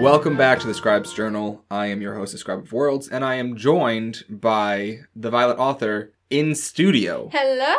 [0.00, 1.64] Welcome back to the Scribe's Journal.
[1.70, 5.58] I am your host, the Scribe of Worlds, and I am joined by the Violet
[5.58, 7.28] author in studio.
[7.32, 7.76] Hello.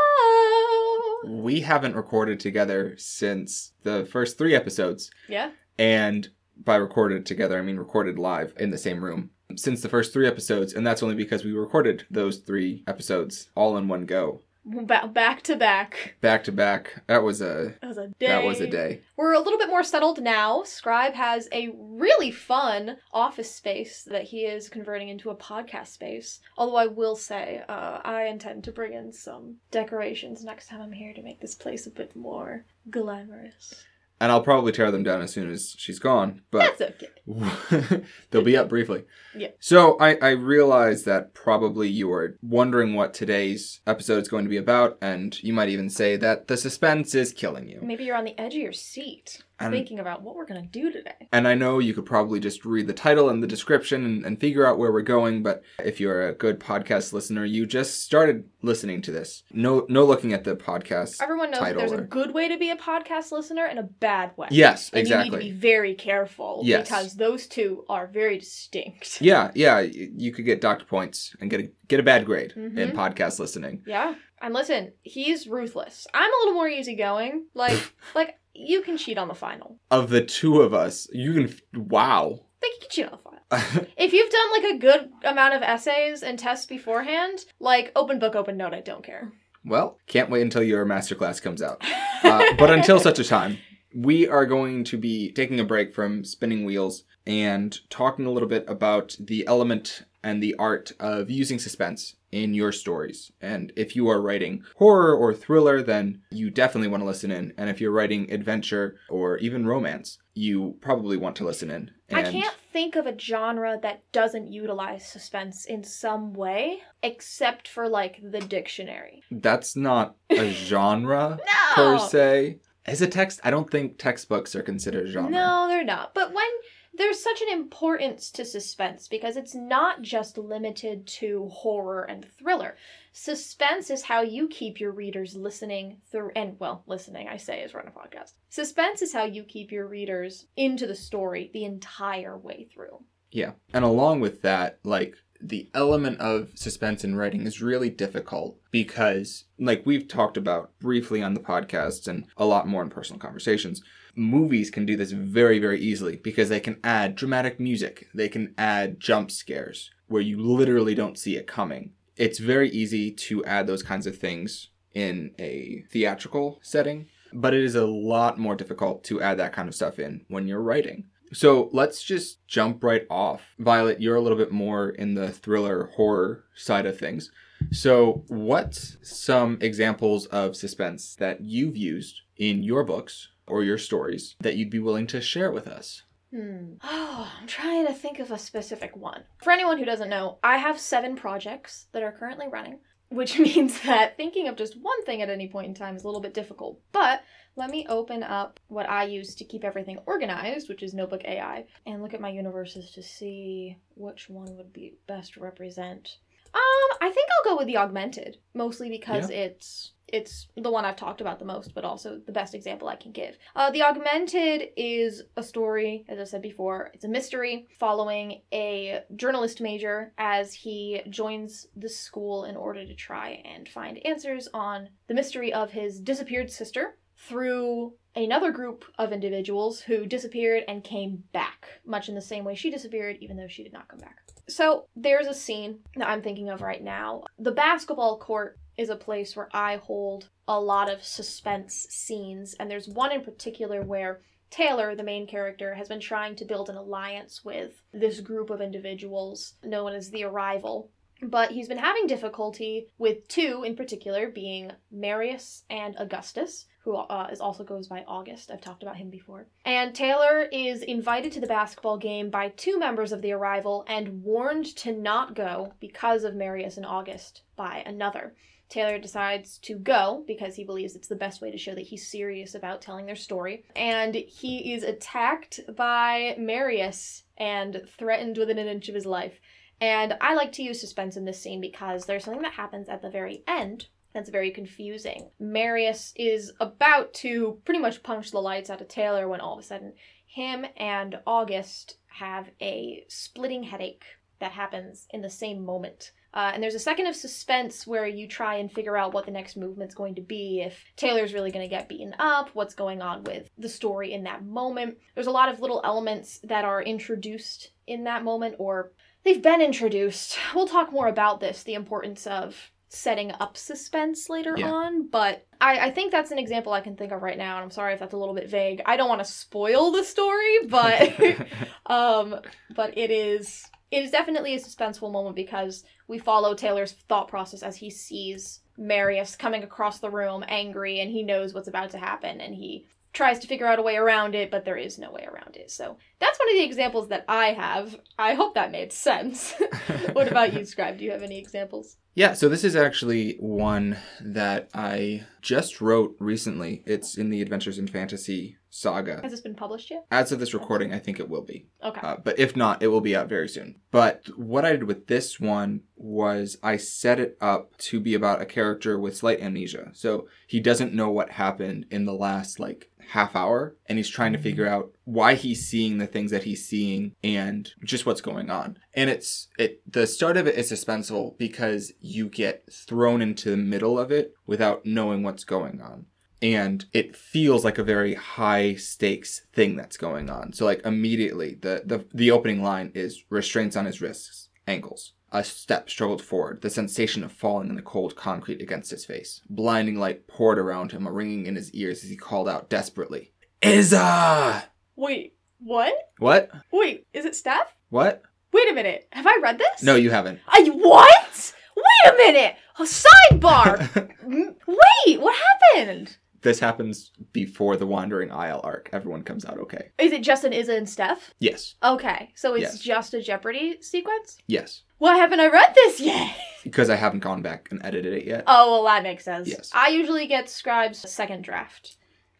[1.44, 5.52] We haven't recorded together since the first three episodes, Yeah.
[5.80, 6.30] and
[6.64, 10.28] by recorded together, I mean recorded live in the same room since the first three
[10.28, 15.42] episodes, and that's only because we recorded those three episodes all in one go, back
[15.44, 16.16] to back.
[16.22, 17.04] back to back.
[17.08, 18.28] That was a That was a day.
[18.28, 19.02] that was a day.
[19.18, 20.64] We're a little bit more settled now.
[20.64, 26.40] Scribe has a really fun office space that he is converting into a podcast space.
[26.58, 30.92] Although I will say, uh, I intend to bring in some decorations next time I'm
[30.92, 33.86] here to make this place a bit more glamorous.
[34.22, 38.04] And I'll probably tear them down as soon as she's gone, but That's okay.
[38.30, 39.06] They'll be up briefly.
[39.36, 39.48] Yeah.
[39.60, 44.50] So I, I realize that probably you are wondering what today's episode is going to
[44.50, 47.80] be about, and you might even say that the suspense is killing you.
[47.82, 50.92] Maybe you're on the edge of your seat, And- thinking about what we're gonna do
[50.92, 51.28] today.
[51.32, 54.40] And I know you could probably just read the title and the description and, and
[54.40, 58.46] figure out where we're going, but if you're a good podcast listener, you just started
[58.62, 59.44] listening to this.
[59.52, 61.22] No no looking at the podcast.
[61.22, 64.48] Everyone knows there's a good way to be a podcast listener and a bad way.
[64.52, 65.30] Yes, And you exactly.
[65.40, 66.88] need to be very careful Yes.
[66.90, 69.22] because those two are very distinct.
[69.22, 72.72] Yeah, yeah, you could get doctor points and get a get a bad grade in
[72.72, 72.94] Mhm.
[72.94, 73.84] podcast listening.
[73.86, 74.16] Yeah.
[74.42, 76.08] And listen, he's ruthless.
[76.14, 77.46] I'm a little more easygoing.
[77.54, 79.78] Like like you can cheat on the final.
[79.90, 82.30] Of the two of us, you can wow.
[82.62, 83.32] Like you can cheat on the final.
[83.98, 88.36] If you've done like a good amount of essays and tests beforehand, like open book,
[88.36, 89.34] open note, I don't care.
[89.66, 91.84] Well, can't wait until your masterclass comes out.
[92.24, 93.58] Uh, but until such a time,
[93.96, 98.48] we are going to be taking a break from spinning wheels and talking a little
[98.48, 103.32] bit about the element and the art of using suspense in your stories.
[103.42, 107.54] And if you are writing horror or thriller, then you definitely want to listen in.
[107.58, 111.92] And if you're writing adventure or even romance, you probably want to listen in.
[112.14, 117.90] I can't think of a genre that doesn't utilize suspense in some way, except for
[117.90, 119.24] like the dictionary.
[119.32, 121.76] That's not a genre No!
[121.76, 122.60] per se.
[122.86, 125.30] As a text, I don't think textbooks are considered genre.
[125.32, 126.14] No, they're not.
[126.14, 126.46] But when
[126.94, 132.76] there's such an importance to suspense because it's not just limited to horror and thriller.
[133.14, 137.74] Suspense is how you keep your readers listening through, and well, listening, I say, is
[137.74, 138.34] run a podcast.
[138.50, 143.04] Suspense is how you keep your readers into the story the entire way through.
[143.32, 143.52] Yeah.
[143.74, 149.46] And along with that, like the element of suspense in writing is really difficult because,
[149.58, 153.82] like we've talked about briefly on the podcast and a lot more in personal conversations,
[154.16, 158.54] movies can do this very, very easily because they can add dramatic music, they can
[158.58, 161.92] add jump scares where you literally don't see it coming.
[162.18, 167.64] It's very easy to add those kinds of things in a theatrical setting, but it
[167.64, 171.06] is a lot more difficult to add that kind of stuff in when you're writing.
[171.34, 173.42] So let's just jump right off.
[173.58, 177.32] Violet, you're a little bit more in the thriller horror side of things.
[177.72, 184.36] So, what's some examples of suspense that you've used in your books or your stories
[184.40, 186.04] that you'd be willing to share with us?
[186.34, 186.76] Hmm.
[186.84, 189.24] Oh, I'm trying to think of a specific one.
[189.44, 192.80] For anyone who doesn't know, I have seven projects that are currently running,
[193.10, 196.08] which means that thinking of just one thing at any point in time is a
[196.08, 196.80] little bit difficult.
[196.94, 197.22] But
[197.58, 201.66] let me open up what I use to keep everything organized, which is Notebook AI,
[201.86, 206.18] and look at my universes to see which one would be best to represent.
[206.54, 210.96] Um, I think I'll go with the augmented, mostly because it's it's the one I've
[210.96, 213.38] talked about the most, but also the best example I can give.
[213.56, 219.02] Uh, the augmented is a story, as I said before, it's a mystery following a
[219.16, 224.90] journalist major as he joins the school in order to try and find answers on
[225.08, 231.24] the mystery of his disappeared sister through another group of individuals who disappeared and came
[231.32, 234.18] back, much in the same way she disappeared, even though she did not come back.
[234.50, 237.24] So there's a scene that I'm thinking of right now.
[237.40, 242.70] The basketball court is a place where I hold a lot of suspense scenes, and
[242.70, 246.76] there's one in particular where Taylor, the main character, has been trying to build an
[246.76, 250.92] alliance with this group of individuals known as the Arrival.
[251.24, 257.30] But he's been having difficulty with two in particular, being Marius and Augustus, who uh,
[257.32, 258.50] is also goes by August.
[258.50, 259.48] I've talked about him before.
[259.64, 264.24] And Taylor is invited to the basketball game by two members of the Arrival and
[264.24, 268.34] warned to not go because of Marius and August by another.
[268.72, 272.10] Taylor decides to go because he believes it's the best way to show that he's
[272.10, 273.66] serious about telling their story.
[273.76, 279.42] And he is attacked by Marius and threatened within an inch of his life.
[279.82, 283.02] And I like to use suspense in this scene because there's something that happens at
[283.02, 285.30] the very end that's very confusing.
[285.38, 289.60] Marius is about to pretty much punch the lights out of Taylor when all of
[289.60, 289.94] a sudden
[290.26, 294.06] him and August have a splitting headache
[294.40, 296.14] that happens in the same moment.
[296.34, 299.32] Uh, and there's a second of suspense where you try and figure out what the
[299.32, 303.02] next movement's going to be, if Taylor's really going to get beaten up, what's going
[303.02, 304.98] on with the story in that moment.
[305.16, 308.92] There's a lot of little elements that are introduced in that moment, or
[309.24, 310.38] they've been introduced.
[310.56, 314.70] We'll talk more about this the importance of setting up suspense later Yeah.
[314.70, 317.64] on, but I, I think that's an example I can think of right now, and
[317.64, 318.82] I'm sorry if that's a little bit vague.
[318.86, 321.14] I don't want to spoil the story, but
[321.86, 322.36] um
[322.76, 327.62] but it is it is definitely a suspenseful moment because we follow Taylor's thought process
[327.62, 331.98] as he sees Marius coming across the room angry and he knows what's about to
[331.98, 335.12] happen and he tries to figure out a way around it but there is no
[335.12, 335.70] way around it.
[335.70, 338.00] So that's one of the examples that I have.
[338.18, 339.54] I hope that made sense.
[340.14, 340.98] what about you, Scribe?
[340.98, 341.98] Do you have any examples?
[342.16, 346.84] Yeah, so this is actually one that I just wrote recently.
[346.86, 349.20] It's in the Adventures in Fantasy saga.
[349.22, 350.06] Has this been published yet?
[350.10, 351.68] As of this recording, I think it will be.
[351.84, 352.02] Okay.
[352.02, 353.76] Uh, but if not, it will be out very soon.
[353.92, 358.42] But what I did with this one was I set it up to be about
[358.42, 359.92] a character with slight amnesia.
[359.94, 364.32] So he doesn't know what happened in the last like half hour and he's trying
[364.32, 368.50] to figure out why he's seeing the things that he's seeing and just what's going
[368.50, 368.78] on.
[368.94, 373.58] And it's it the start of it is suspenseful because you get thrown into the
[373.58, 376.06] middle of it without knowing what's going on
[376.42, 380.54] and it feels like a very high stakes thing that's going on.
[380.54, 385.14] So like immediately the the, the opening line is restraints on his wrists, ankles.
[385.34, 389.42] A step struggled forward, the sensation of falling in the cold concrete against his face.
[389.50, 393.32] Blinding light poured around him, a ringing in his ears as he called out desperately,
[393.62, 394.64] Izza!
[394.98, 395.94] Wait, what?
[396.18, 396.52] What?
[396.74, 397.74] Wait, is it Steph?
[397.90, 398.24] What?
[398.52, 399.08] Wait a minute.
[399.12, 399.84] Have I read this?
[399.84, 400.40] No, you haven't.
[400.48, 401.54] I what?
[401.78, 402.56] Wait a minute.
[402.78, 404.10] A sidebar.
[404.68, 405.36] Wait, what
[405.76, 406.18] happened?
[406.42, 408.90] This happens before the Wandering Isle arc.
[408.94, 409.92] Everyone comes out okay.
[409.98, 411.34] Is it just an Izza and Steph?
[411.40, 411.76] Yes.
[411.84, 412.80] Okay, so it's Yes.
[412.80, 414.38] just a Jeopardy sequence.
[414.48, 414.82] Yes.
[414.98, 416.36] Why haven't I read this yet?
[416.64, 418.44] Because I haven't gone back and edited it yet.
[418.46, 419.48] Oh well, that makes sense.
[419.48, 419.72] Yes.
[419.74, 421.96] I usually get Scribe's second draft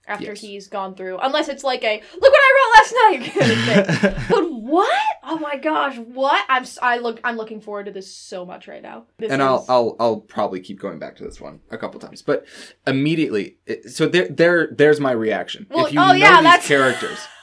[0.08, 0.42] after Yes.
[0.42, 3.34] he's gone through, unless it's like a look what I wrote last night.
[3.40, 4.26] kind of thing.
[4.30, 5.02] But what?
[5.24, 6.44] Oh my gosh, what?
[6.50, 9.06] I'm I look I'm looking forward to this so much right now.
[9.18, 12.22] This and I'll I'll I'll probably keep going back to this one a couple times,
[12.22, 12.46] but
[12.88, 13.58] immediately,
[13.90, 15.68] so there there there's my reaction.
[15.70, 17.20] Well, if you oh, know yeah, these that's- characters,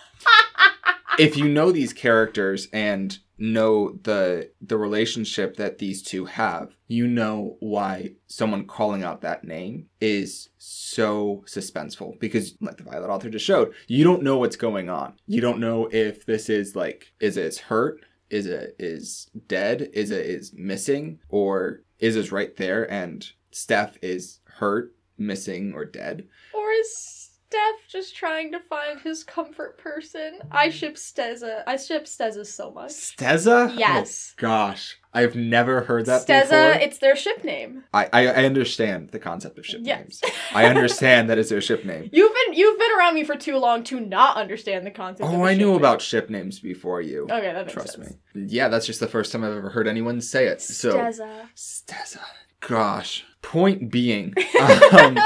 [1.19, 7.07] if you know these characters and know the the relationship that these two have, you
[7.07, 13.31] know why someone calling out that name is so suspenseful because like the Violet author
[13.31, 15.15] just showed, you don't know what's going on.
[15.27, 18.01] You don't know if this is like is it hurt,
[18.31, 23.97] is it is dead, is it is missing, or is it right there and Steph
[24.03, 26.29] is hurt, missing, or dead.
[26.53, 27.18] Or is
[27.51, 30.39] Steph just trying to find his comfort person?
[30.51, 30.73] I mm.
[30.73, 31.63] ship Steza.
[31.67, 32.91] I ship Steza so much.
[32.91, 33.71] Steza?
[33.71, 34.35] Oh, yes.
[34.35, 34.99] Oh, gosh.
[35.15, 36.83] I've never heard that Steza, before.
[36.83, 37.85] it's their ship name.
[37.95, 39.99] I, I, I understand the concept of ship Yes.
[39.99, 40.21] names.
[40.55, 42.11] I understand that it's their ship name.
[42.13, 45.27] You've been you've been around me for too long to not understand the concept.
[45.27, 45.77] of Oh, I knew name.
[45.77, 47.23] about ship names before you.
[47.25, 48.15] Okay, that makes Trust sense.
[48.35, 48.45] me.
[48.47, 50.61] Yeah, that's just the first time I've ever heard anyone say it.
[50.61, 51.49] So Steza.
[51.57, 52.21] Steza.
[52.61, 53.25] Gosh.
[53.43, 54.35] Point being,
[54.93, 55.19] um,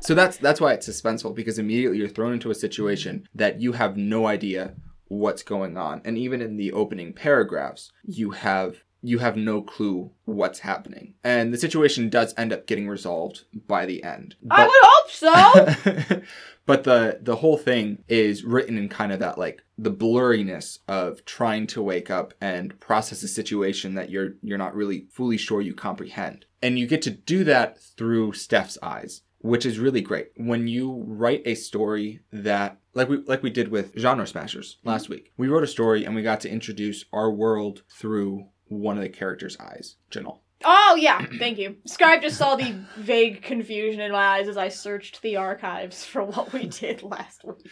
[0.00, 3.72] so that's that's why it's suspenseful because immediately you're thrown into a situation that you
[3.72, 4.74] have no idea
[5.08, 10.10] what's going on, and even in the opening paragraphs, you have you have no clue
[10.24, 14.34] what's happening, and the situation does end up getting resolved by the end.
[14.50, 16.22] I would hope so.
[16.66, 21.24] but the the whole thing is written in kind of that like the blurriness of
[21.24, 25.60] trying to wake up and process a situation that you're you're not really fully sure
[25.60, 26.44] you comprehend.
[26.60, 30.30] And you get to do that through Steph's eyes, which is really great.
[30.36, 35.04] When you write a story that like we like we did with genre smashers last
[35.04, 35.12] mm-hmm.
[35.12, 35.32] week.
[35.36, 39.08] We wrote a story and we got to introduce our world through one of the
[39.08, 40.38] characters' eyes, Janelle.
[40.64, 41.76] oh yeah, thank you.
[41.86, 46.22] Scribe just saw the vague confusion in my eyes as I searched the archives for
[46.24, 47.68] what we did last week.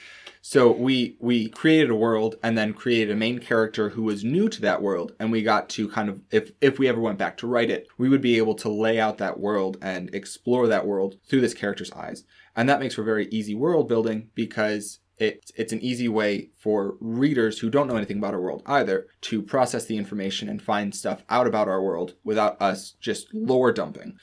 [0.46, 4.50] So we we created a world and then created a main character who was new
[4.50, 7.38] to that world and we got to kind of if if we ever went back
[7.38, 10.86] to write it, we would be able to lay out that world and explore that
[10.86, 12.24] world through this character's eyes.
[12.54, 16.97] And that makes for very easy world building because it, it's an easy way for
[17.00, 20.94] readers who don't know anything about our world either to process the information and find
[20.94, 24.18] stuff out about our world without us just lore dumping.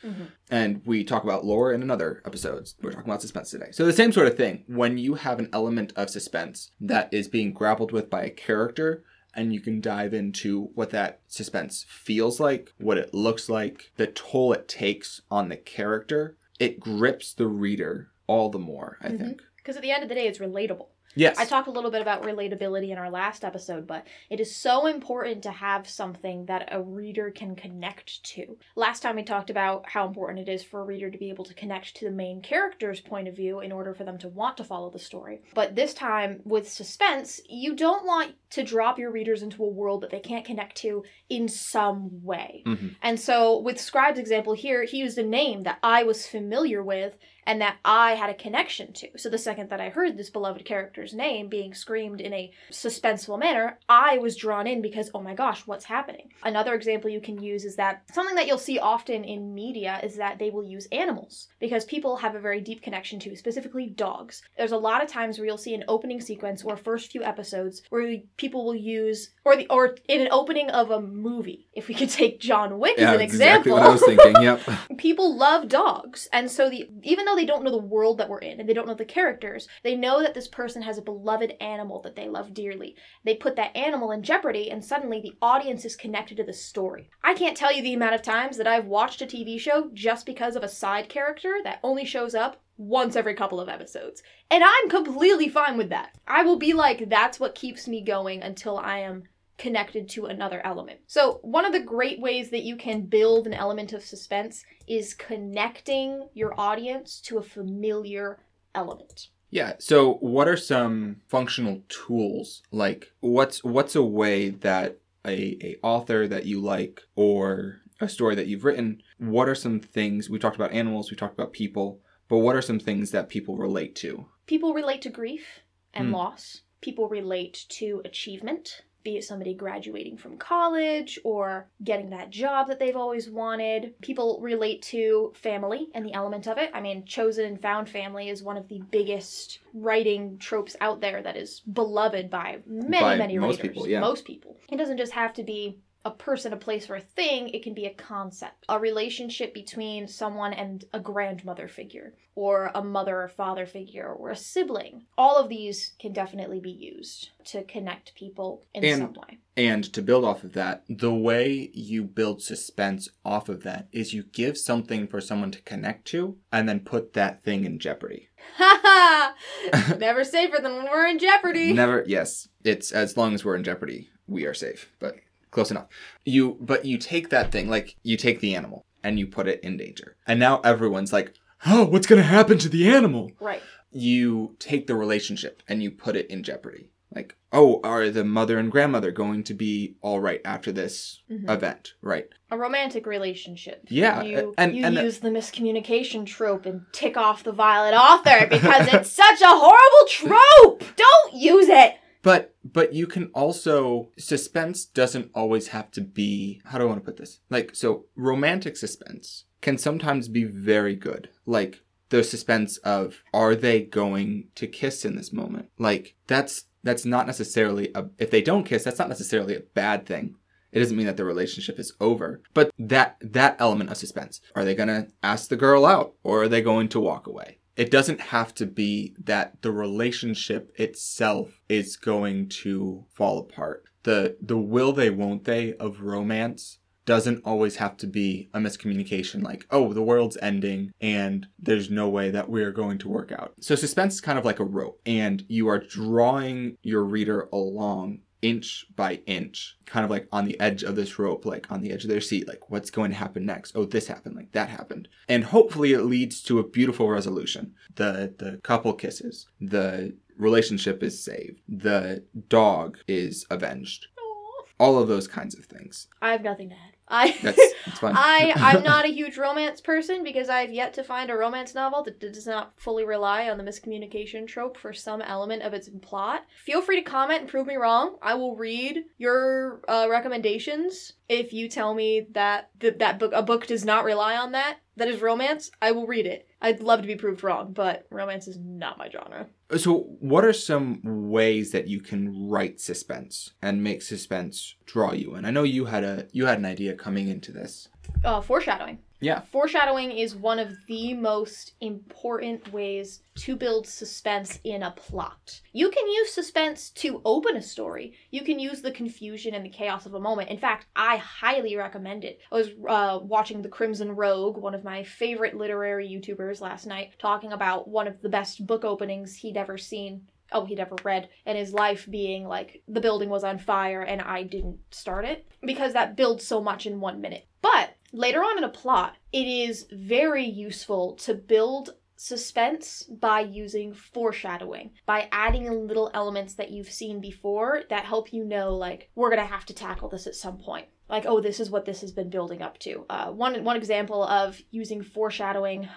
[0.50, 2.76] And we talk about lore in another episodes.
[2.82, 3.70] We're talking about suspense today.
[3.72, 4.64] So the same sort of thing.
[4.68, 9.04] When you have an element of suspense that is being grappled with by a character,
[9.34, 14.08] and you can dive into what that suspense feels like, what it looks like, the
[14.08, 19.18] toll it takes on the character, it grips the reader all the more, I Mhm.
[19.20, 19.42] think.
[19.62, 20.88] Because at the end of the day, it's relatable.
[21.16, 21.38] Yes.
[21.38, 24.88] I talked a little bit about relatability in our last episode, but it is so
[24.88, 28.58] important to have something that a reader can connect to.
[28.76, 31.46] Last time we talked about how important it is for a reader to be able
[31.46, 34.58] to connect to the main character's point of view in order for them to want
[34.58, 35.42] to follow the story.
[35.54, 40.02] But this time, with suspense, you don't want to drop your readers into a world
[40.02, 42.64] that they can't connect to in some way.
[42.66, 42.96] Mhm.
[43.02, 47.18] And so, with Scribe's example here, he used a name that I was familiar with
[47.48, 49.18] and that I had a connection to.
[49.18, 53.40] So, the second that I heard this beloved character's name being screamed in a suspenseful
[53.40, 56.30] manner, I was drawn in because, oh my gosh, what's happening?
[56.44, 60.16] Another example you can use is that something that you'll see often in media is
[60.18, 64.42] that they will use animals because people have a very deep connection to, specifically dogs.
[64.58, 67.82] There's a lot of times where you'll see an opening sequence or first few episodes
[67.90, 71.70] where people will use, or the or in an opening of a movie.
[71.74, 74.04] If we could take John Wick yeah, as an that's exactly example, what I was
[74.04, 74.42] thinking.
[74.42, 74.62] Yep.
[74.98, 78.40] people love dogs and so the even though they don't know the world that we're
[78.40, 81.54] in and they don't know the characters they know that this person has a beloved
[81.62, 85.86] animal that they love dearly they put that animal in jeopardy and suddenly the audience
[85.86, 88.86] is connected to the story i can't tell you the amount of times that i've
[88.86, 93.16] watched a tv show just because of a side character that only shows up once
[93.16, 97.40] every couple of episodes and i'm completely fine with that i will be like that's
[97.40, 99.24] what keeps me going until i am
[99.62, 101.00] connected to another element.
[101.06, 105.14] So, one of the great ways that you can build an element of suspense is
[105.14, 108.40] connecting your audience to a familiar
[108.74, 109.28] element.
[109.52, 109.74] Yeah.
[109.78, 112.64] So, what are some functional tools?
[112.72, 114.98] Like, what's what's a way that
[115.28, 119.04] a, a author that you like or a story that you've written?
[119.20, 122.00] What are some things we talked about animals, we talked about people,
[122.32, 124.26] but what are some things that people relate to?
[124.48, 125.60] People relate to grief
[125.94, 126.14] and Hmm.
[126.16, 126.62] loss.
[126.82, 132.80] People relate to achievement, be it somebody graduating from college or getting that job that
[132.80, 133.94] they've always wanted.
[134.02, 136.72] People relate to family and the element of it.
[136.74, 141.22] I mean, chosen and found family is one of the biggest writing tropes out there
[141.22, 143.74] that is beloved by many, By many most readers.
[143.74, 144.00] people, yeah.
[144.00, 144.56] Most people.
[144.72, 147.74] It doesn't just have to be a person, a place, or a thing, it can
[147.74, 148.66] be a concept.
[148.70, 154.30] A relationship between someone and a grandmother figure, or a mother or father figure, or
[154.32, 155.06] a sibling.
[155.18, 159.38] All of these can definitely be used to connect people in And- some way.
[159.58, 164.14] And to build off of that, the way you build suspense off of that is
[164.14, 168.30] you give something for someone to connect to and then put that thing in jeopardy.
[168.56, 168.80] Ha
[169.74, 169.98] ha!
[170.00, 171.74] Never safer than when we're in jeopardy.
[171.74, 172.48] Never, yes.
[172.64, 175.16] It's as long as we're in jeopardy, we are safe, but
[175.52, 175.88] close enough.
[176.26, 179.60] You, but you take that thing, like you take the animal and you put it
[179.64, 180.16] in danger.
[180.28, 181.34] And now everyone's like,
[181.66, 183.32] oh, what's going to happen to the animal?
[183.40, 183.62] Right.
[183.92, 186.90] You take the relationship and you put it in jeopardy.
[187.14, 191.50] Like, oh, are the mother and grandmother going to be all right after this Mhm.
[191.50, 191.94] event?
[192.02, 192.28] Right.
[192.50, 193.82] A romantic relationship.
[193.90, 198.48] Yeah, You, and- you and- use the miscommunication trope and tick off the violet author
[198.50, 200.84] because it's such a horrible trope!
[200.96, 201.96] Don't use it!
[202.22, 207.00] But but you can also suspense doesn't always have to be how do I want
[207.00, 207.40] to put this?
[207.50, 211.30] Like so romantic suspense can sometimes be very good.
[211.46, 215.70] Like the suspense of are they going to kiss in this moment?
[215.80, 220.06] Like that's that's not necessarily a if they don't kiss, that's not necessarily a bad
[220.06, 220.36] thing.
[220.72, 222.42] It doesn't mean that the relationship is over.
[222.54, 224.42] But that that element of suspense.
[224.56, 227.58] Are they gonna ask the girl out or are they going to walk away?
[227.76, 233.86] It doesn't have to be that the relationship itself is going to fall apart.
[234.04, 239.42] The the will they won't they of romance doesn't always have to be a miscommunication
[239.42, 243.54] like, oh, the world's ending and there's no way that we're going to work out.
[243.60, 248.20] So suspense is kind of like a rope and you are drawing your reader along
[248.42, 251.92] inch by inch, kind of like on the edge of this rope, like on the
[251.92, 253.76] edge of their seat, like what's going to happen next?
[253.76, 255.08] Oh, this happened, like that happened.
[255.28, 257.74] And hopefully it leads to a beautiful resolution.
[257.96, 264.08] The the couple kisses, the relationship is saved, the dog is avenged.
[264.20, 264.64] Aw.
[264.80, 266.08] All of those kinds of things.
[266.22, 266.91] I have nothing to add.
[267.12, 268.16] I That's it's fun.
[268.16, 272.04] I I'm not a huge romance person because I've yet to find a romance novel
[272.04, 276.46] that does not fully rely on the miscommunication trope for some element of its plot.
[276.66, 278.16] Feel free to comment and prove me wrong.
[278.22, 283.44] I will read your uh, recommendations if you tell me that th- that book a
[283.44, 284.78] book does not rely on that.
[284.96, 285.72] That is romance.
[285.82, 286.48] I will read it.
[286.62, 289.48] I'd love to be proved wrong, but romance is not my genre.
[289.78, 295.36] So, what are some ways that you can write suspense and make suspense draw you
[295.36, 295.46] in?
[295.46, 297.90] I know you had a you had an idea coming into this.
[298.24, 299.00] Uh, foreshadowing.
[299.22, 299.42] Yeah.
[299.52, 305.62] Foreshadowing is one of the most important ways to build suspense in a plot.
[305.74, 308.14] You can use suspense to open a story.
[308.32, 310.50] You can use the confusion and the chaos of a moment.
[310.50, 312.40] In fact, I highly recommend it.
[312.52, 317.12] I was uh, watching The Crimson Rogue, one of my favorite literary YouTubers, last night,
[317.20, 320.24] talking about one of the best book openings he'd ever seen
[320.54, 324.22] oh, he'd ever read in his life being like the building was on fire and
[324.22, 327.48] I didn't start it because that builds so much in one minute.
[327.62, 333.94] But later on in a plot, it is very useful to build suspense by using
[333.94, 339.10] foreshadowing, by adding in little elements that you've seen before that help you know, like,
[339.16, 340.88] we're gonna have to tackle this at some point.
[341.10, 343.06] Like, oh, this is what this has been building up to.
[343.10, 345.90] Uh, one one example of using foreshadowing.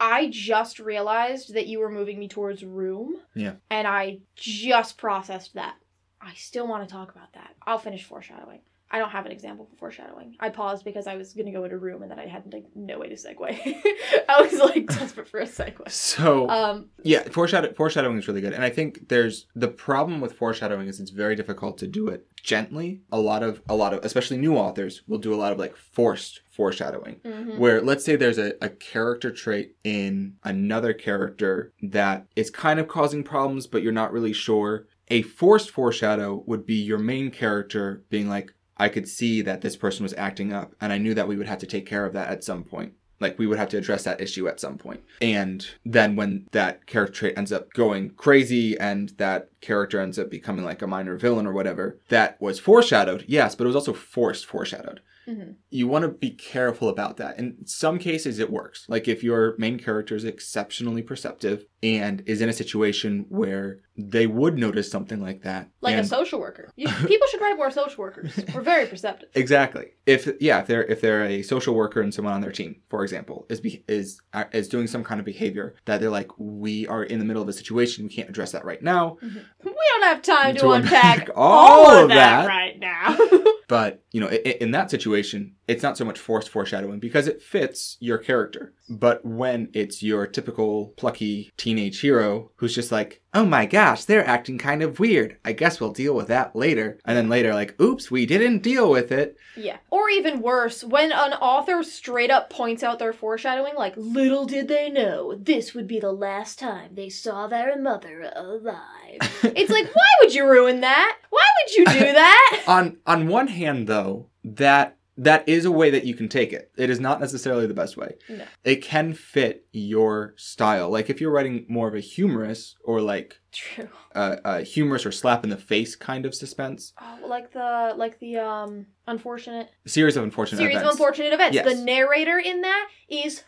[0.00, 3.16] I just realized that you were moving me towards room.
[3.34, 3.54] Yeah.
[3.70, 5.76] And I just processed that.
[6.20, 7.54] I still want to talk about that.
[7.66, 8.60] I'll finish foreshadowing.
[8.92, 10.36] I don't have an example for foreshadowing.
[10.40, 12.64] I paused because I was gonna go into a room and then I had like
[12.74, 13.40] no way to segue.
[14.28, 15.90] I was like desperate for a segue.
[15.90, 20.32] So Um, yeah, foreshadow- foreshadowing is really good, and I think there's the problem with
[20.34, 23.02] foreshadowing is it's very difficult to do it gently.
[23.12, 25.76] A lot of a lot of especially new authors will do a lot of like
[25.76, 27.58] forced foreshadowing, mhm.
[27.58, 32.88] where let's say there's a, a character trait in another character that is kind of
[32.88, 34.86] causing problems, but you're not really sure.
[35.08, 39.76] A forced foreshadow would be your main character being like, I could see that this
[39.76, 42.14] person was acting up, and I knew that we would have to take care of
[42.14, 42.94] that at some point.
[43.20, 45.02] Like we would have to address that issue at some point.
[45.20, 50.30] And then when that character trait ends up going crazy and that character ends up
[50.30, 53.92] becoming like a minor villain or whatever, that was foreshadowed, yes, but it was also
[53.92, 55.54] forced foreshadowed Mhm.
[55.70, 57.38] you want to be careful about that.
[57.38, 58.84] In some cases, it works.
[58.88, 64.26] Like if your main character is exceptionally perceptive and is in a situation where they
[64.26, 65.68] would notice something like that.
[65.82, 66.70] like a social worker.
[66.76, 68.32] You, people should write more social workers.
[68.54, 69.28] We're very perceptive.
[69.34, 69.88] Exactly.
[70.06, 73.02] If yeah, if they're if they're a social worker and someone on their team, for
[73.02, 76.86] example, is be, is uh, is doing some kind of behavior that they're like, we
[76.88, 79.18] are in the middle of a situation, we can't address that right now.
[79.22, 79.30] We
[79.62, 82.46] don't have time to, To unpack, unpack all, all of of that, that.
[82.48, 83.16] right now.
[83.68, 87.96] But you know, in that situation, it's not so much forced foreshadowing because it fits
[88.00, 88.74] your character.
[88.88, 94.26] But when it's your typical plucky teenage hero who's just like, "Oh my gosh, they're
[94.26, 95.36] acting kind of weird.
[95.44, 98.90] I guess we'll deal with that later," and then later, like, "Oops, we didn't deal
[98.90, 99.76] with it." yeah.
[99.90, 104.66] Or even worse, when an author straight up points out their foreshadowing, like, little did
[104.68, 109.18] they know this would be the last time they saw their mother alive.
[109.42, 111.18] it's like, why would you ruin that?
[111.30, 112.62] Why would you do that?
[112.66, 113.99] on on one hand though
[114.44, 117.74] that that is a way that you can take it it is not necessarily the
[117.74, 118.44] best way No.
[118.64, 123.38] it can fit your style like if you're writing more of a humorous or like
[123.52, 123.88] True.
[124.14, 128.18] a, a humorous or slap in the face kind of suspense Oh, like the like
[128.20, 131.54] the um unfortunate series of unfortunate series events of unfortunate events.
[131.54, 131.66] Yes.
[131.68, 133.42] The narrator in that is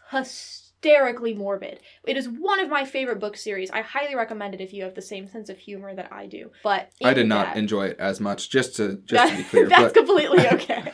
[0.83, 1.81] hysterically morbid.
[2.05, 3.71] It is one of my favorite book series.
[3.71, 6.51] I highly recommend it if you have the same sense of humor that I do.
[6.63, 9.69] But i did not that- enjoy it as much just to just to be clear
[9.69, 10.93] that's but completely okay.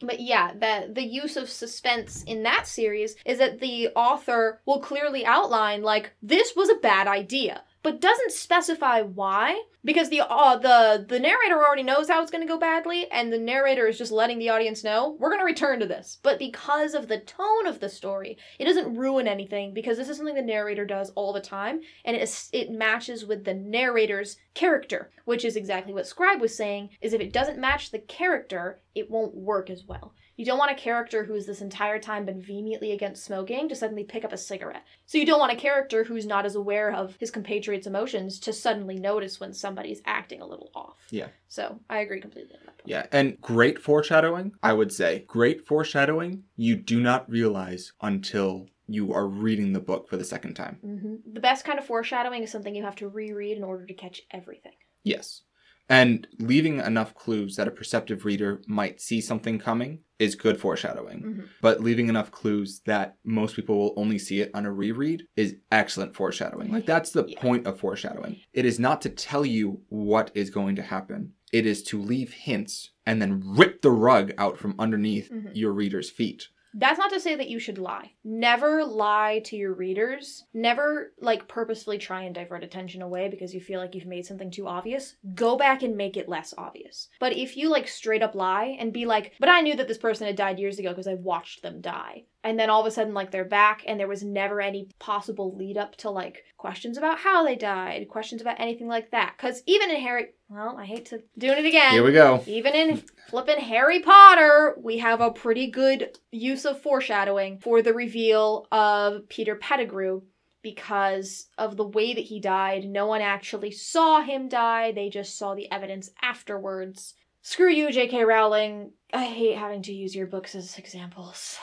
[0.00, 4.80] But yeah, the the use of suspense in that series is that the author will
[4.80, 10.56] clearly outline like this was a bad idea, but doesn't specify why because the uh,
[10.56, 13.96] the the narrator already knows how it's going to go badly and the narrator is
[13.96, 16.18] just letting the audience know we're going to return to this.
[16.20, 20.16] But because of the tone of the story, it doesn't ruin anything because this is
[20.16, 24.36] something the narrator does all the time and it is, it matches with the narrator's
[24.54, 28.80] character, which is exactly what Scribe was saying is if it doesn't match the character,
[28.96, 30.12] it won't work as well.
[30.36, 34.04] You don't want a character who's this entire time been vehemently against smoking to suddenly
[34.04, 34.84] pick up a cigarette.
[35.06, 38.52] So you don't want a character who's not as aware of his compatriots' emotions to
[38.52, 40.96] suddenly notice when somebody's acting a little off.
[41.10, 41.28] Yeah.
[41.48, 42.88] So I agree completely on that point.
[42.88, 49.12] yeah and great foreshadowing i would say great foreshadowing you do not realize until you
[49.12, 52.50] are reading the book for the second time hmm The best kind of foreshadowing is
[52.50, 54.72] something you have to reread in order to catch everything.
[55.02, 55.42] Yes.
[55.88, 61.22] And leaving enough clues that a perceptive reader might see something coming is good foreshadowing.
[61.22, 61.48] Mhm.
[61.60, 65.56] But leaving enough clues that most people will only see it on a reread is
[65.70, 66.72] excellent foreshadowing.
[66.72, 67.38] Like, that's the Yeah.
[67.38, 68.40] point of foreshadowing.
[68.52, 72.32] It is not to tell you what is going to happen, it is to leave
[72.32, 75.50] hints and then rip the rug out from underneath Mhm.
[75.54, 76.48] your reader's feet.
[76.78, 78.12] That's not to say that you should lie.
[78.22, 80.44] Never lie to your readers.
[80.52, 84.50] Never, like, purposefully try and divert attention away because you feel like you've made something
[84.50, 85.16] too obvious.
[85.34, 87.08] Go back and make it less obvious.
[87.18, 89.96] But if you, like, straight up lie and be like, but I knew that this
[89.96, 92.24] person had died years ago because I watched them die.
[92.46, 95.56] And then all of a sudden, like, they're back and there was never any possible
[95.56, 99.34] lead up to, like, questions about how they died, questions about anything like that.
[99.36, 101.90] Because even in Harry, well, I hate to doing it again.
[101.90, 102.44] Here we go.
[102.46, 107.92] Even in flipping Harry Potter, we have a pretty good use of foreshadowing for the
[107.92, 110.22] reveal of Peter Pettigrew
[110.62, 112.84] because of the way that he died.
[112.84, 117.14] No one actually saw him die, they just saw the evidence afterwards.
[117.42, 118.24] Screw you, J.K.
[118.24, 118.92] Rowling.
[119.12, 121.58] I hate having to use your books as examples.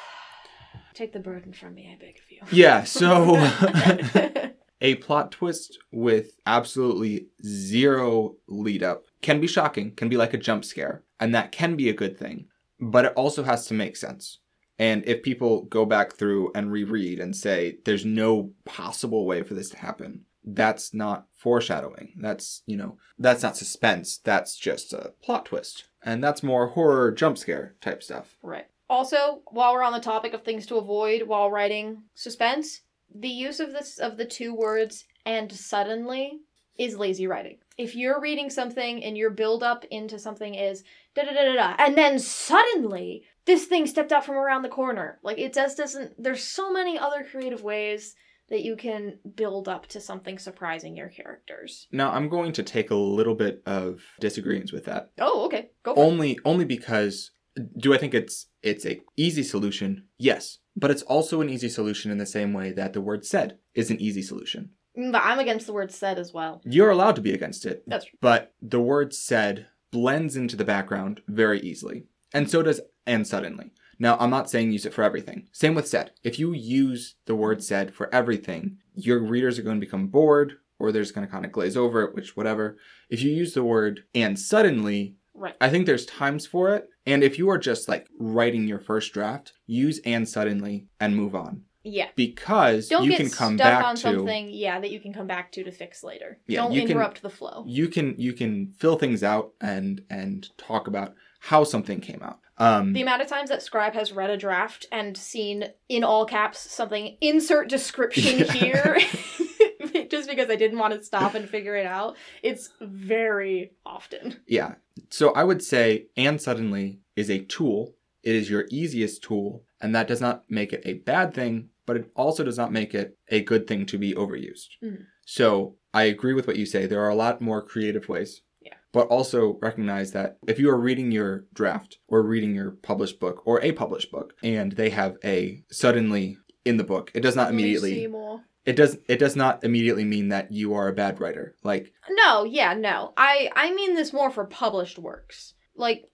[0.94, 2.42] Take the burden from me, I beg of you.
[2.52, 3.36] Yeah, so
[4.84, 10.38] A plot twist with absolutely zero lead up can be shocking, can be like a
[10.38, 12.48] jump scare, and that can be a good thing,
[12.82, 14.40] but it also has to make sense.
[14.78, 19.54] And if people go back through and reread and say, there's no possible way for
[19.54, 22.16] this to happen, that's not foreshadowing.
[22.20, 24.18] That's, you know, that's not suspense.
[24.18, 25.86] That's just a plot twist.
[26.04, 28.36] And that's more horror jump scare type stuff.
[28.44, 28.66] Right.
[28.94, 32.82] Also, while we're on the topic of things to avoid while writing suspense,
[33.14, 36.42] the use of this of the two words and suddenly
[36.78, 37.58] is lazy writing.
[37.76, 40.84] If you're reading something and your build up into something is
[41.16, 44.70] da da da da da, and then suddenly this thing stepped out from around the
[44.70, 46.14] corner, like it just doesn't.
[46.22, 48.14] There's so many other creative ways
[48.50, 51.88] that you can build up to something surprising your characters.
[51.92, 55.10] Now, I'm going to take a little bit of disagreements with that.
[55.18, 56.06] Oh, okay, go for it.
[56.06, 57.32] Only only because
[57.78, 60.06] do I think it's it's a easy solution?
[60.18, 60.60] Yes.
[60.76, 63.92] But it's also an easy solution in the same way that the word said is
[63.92, 64.72] an easy solution.
[64.98, 66.62] Mm, But I'm against the word said as well.
[66.66, 67.84] You're allowed to be against it.
[67.88, 68.18] That's true.
[68.22, 72.06] But the word said blends into the background very easily.
[72.34, 73.72] And so does and suddenly.
[74.00, 75.48] Now, I'm not saying use it for everything.
[75.52, 76.12] Same with said.
[76.24, 80.54] If you use the word said for everything, your readers are going to become bored
[80.80, 82.78] or they're just going to kind of glaze over it, which whatever.
[83.10, 85.56] If you use the word and suddenly, Right.
[85.60, 86.88] I think there's times for it.
[87.06, 91.36] And if you are just like writing your first draft, use and suddenly and move
[91.36, 91.64] on.
[91.84, 92.10] Yeah.
[92.16, 95.28] Because Don't you can come stuck back on to something, yeah, that you can come
[95.28, 96.40] back to to fix later.
[96.48, 97.66] Yeah, Don't you can- interrupt the flow.
[97.68, 102.40] you can you can fill things out and and talk about how something came out.
[102.58, 106.26] Um The amount of times that Scribe has read a draft and seen in all
[106.26, 108.52] caps something insert description Yeah.
[108.54, 108.98] here
[110.10, 114.40] just because I didn't want to stop and figure it out, it's very often.
[114.48, 114.76] Yeah.
[115.10, 117.96] So I would say and suddenly is a tool.
[118.24, 121.98] It is your easiest tool, and that does not make it a bad thing, but
[121.98, 124.70] it also does not make it a good thing to be overused.
[124.82, 125.06] Mhm.
[125.26, 126.86] So I agree with what you say.
[126.86, 128.42] There are a lot more creative ways.
[128.62, 128.76] Yeah.
[128.94, 133.46] But also recognize that if you are reading your draft or reading your published book
[133.46, 137.50] or a published book and they have a suddenly in the book, it does not
[137.52, 138.42] immediately see more.
[138.66, 141.56] It does it does not immediately mean that you are a bad writer.
[141.64, 143.14] Like No, yeah, no.
[143.18, 145.54] I I mean this more for published works.
[145.76, 146.06] Like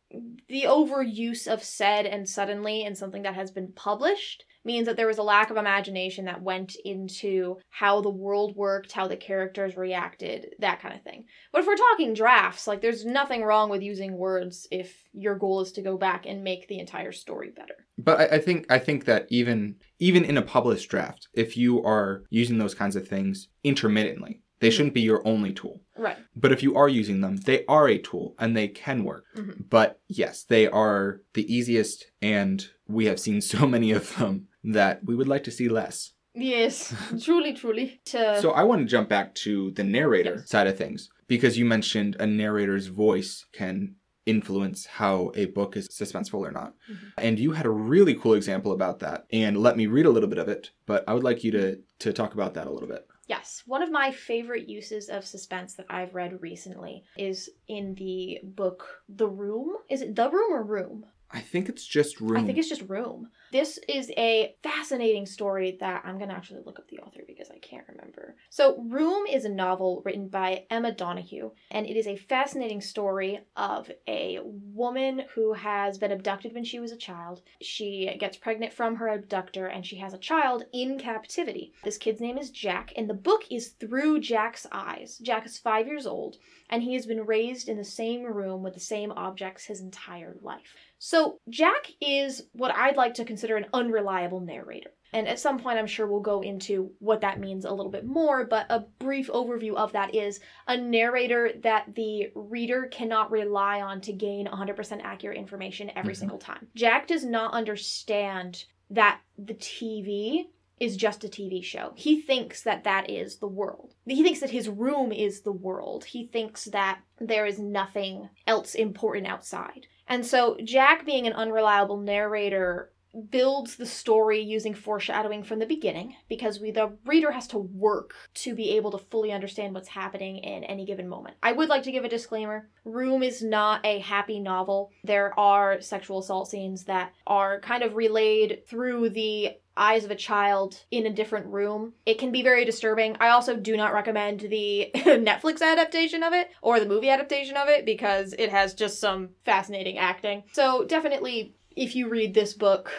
[0.47, 5.07] the overuse of said and suddenly in something that has been published means that there
[5.07, 9.77] was a lack of imagination that went into how the world worked, how the characters
[9.77, 11.25] reacted, that kind of thing.
[11.51, 15.61] But if we're talking drafts, like there's nothing wrong with using words if your goal
[15.61, 17.75] is to go back and make the entire story better.
[17.97, 21.83] But I, I think I think that even even in a published draft, if you
[21.83, 24.71] are using those kinds of things intermittently, they Mhm.
[24.73, 25.81] shouldn't be your only tool.
[25.97, 26.17] Right.
[26.35, 29.23] But if you are using them, they are a tool and they can work.
[29.37, 29.69] Mhm.
[29.69, 35.03] But yes, they are the easiest, and we have seen so many of them that
[35.05, 36.13] we would like to see less.
[36.35, 36.93] Yes,
[37.23, 38.01] truly, truly.
[38.05, 40.49] To So I want to jump back to the narrator Yes.
[40.49, 43.95] side of things because you mentioned a narrator's voice can
[44.25, 46.75] influence how a book is suspenseful or not.
[46.89, 46.97] Mhm.
[47.17, 49.25] And you had a really cool example about that.
[49.31, 51.79] And let me read a little bit of it, but I would like you to
[51.99, 53.07] to talk about that a little bit.
[53.27, 58.39] Yes, one of my favorite uses of suspense that I've read recently is in the
[58.43, 59.77] book The Room.
[59.89, 61.05] Is it The Room or Room?
[61.31, 62.37] I think it's just room.
[62.37, 63.29] I think it's just Room.
[63.51, 67.49] This is a fascinating story that I'm going to actually look up the author because
[67.49, 68.35] I can't remember.
[68.49, 73.39] So, Room is a novel written by Emma Donoghue, and it is a fascinating story
[73.55, 77.41] of a woman who has been abducted when she was a child.
[77.61, 81.73] She gets pregnant from her abductor, and she has a child in captivity.
[81.83, 85.19] This kid's name is Jack, and the book is through Jack's eyes.
[85.19, 86.37] Jack is five years old,
[86.69, 90.35] and he has been raised in the same room with the same objects his entire
[90.41, 90.88] life.
[90.99, 94.91] So, Jack is what I'd like to consider an unreliable narrator.
[95.11, 98.05] And at some point, I'm sure we'll go into what that means a little bit
[98.05, 103.81] more, but a brief overview of that is a narrator that the reader cannot rely
[103.81, 106.17] on to gain 100% accurate information every Mhm.
[106.17, 106.67] single time.
[106.75, 110.49] Jack does not understand that the TV
[110.79, 111.93] is just a TV show.
[111.95, 113.95] He thinks that that is the world.
[114.05, 116.05] He thinks that his room is the world.
[116.05, 119.87] He thinks that there is nothing else important outside.
[120.07, 122.91] And so, Jack, being an unreliable narrator,
[123.29, 128.13] builds the story using foreshadowing from the beginning because we the reader has to work
[128.33, 131.35] to be able to fully understand what's happening in any given moment.
[131.41, 132.69] I would like to give a disclaimer.
[132.85, 134.91] Room is not a happy novel.
[135.03, 140.15] There are sexual assault scenes that are kind of relayed through the eyes of a
[140.15, 141.93] child in a different room.
[142.05, 143.15] It can be very disturbing.
[143.19, 147.69] I also do not recommend the Netflix adaptation of it or the movie adaptation of
[147.69, 150.43] it because it has just some fascinating acting.
[150.51, 152.91] So, definitely, if you read this book,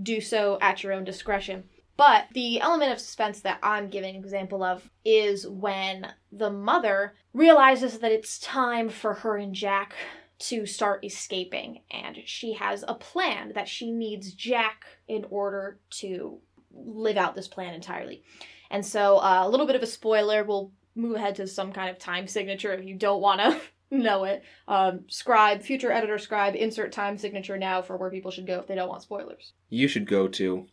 [0.00, 1.64] do so at your own discretion.
[1.96, 7.14] But the element of suspense that I'm giving an example of is when the mother
[7.32, 9.94] realizes that it's time for her and Jack
[10.40, 16.40] to start escaping, and she has a plan that she needs Jack in order to
[16.72, 18.24] live out this plan entirely.
[18.70, 21.88] And so, uh, a little bit of a spoiler, we'll move ahead to some kind
[21.90, 23.60] of time signature if you don't want to
[23.90, 24.42] know it.
[24.68, 28.66] Um, scribe, future editor scribe, insert time signature now for where people should go if
[28.66, 29.52] they don't want spoilers.
[29.68, 30.66] You should go to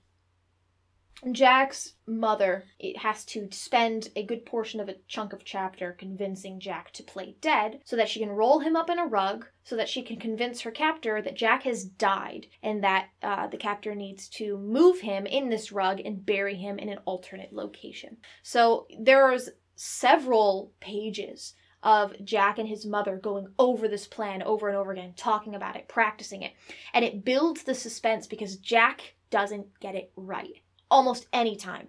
[1.32, 6.60] Jack's mother it has to spend a good portion of a chunk of chapter convincing
[6.60, 9.76] Jack to play dead so that she can roll him up in a rug so
[9.76, 13.94] that she can convince her captor that Jack has died and that uh, the captor
[13.94, 18.18] needs to move him in this rug and bury him in an alternate location.
[18.42, 24.78] So there's several pages of Jack and his mother going over this plan over and
[24.78, 26.54] over again, talking about it, practicing it.
[26.94, 31.88] And it builds the suspense because Jack doesn't get it right almost any time.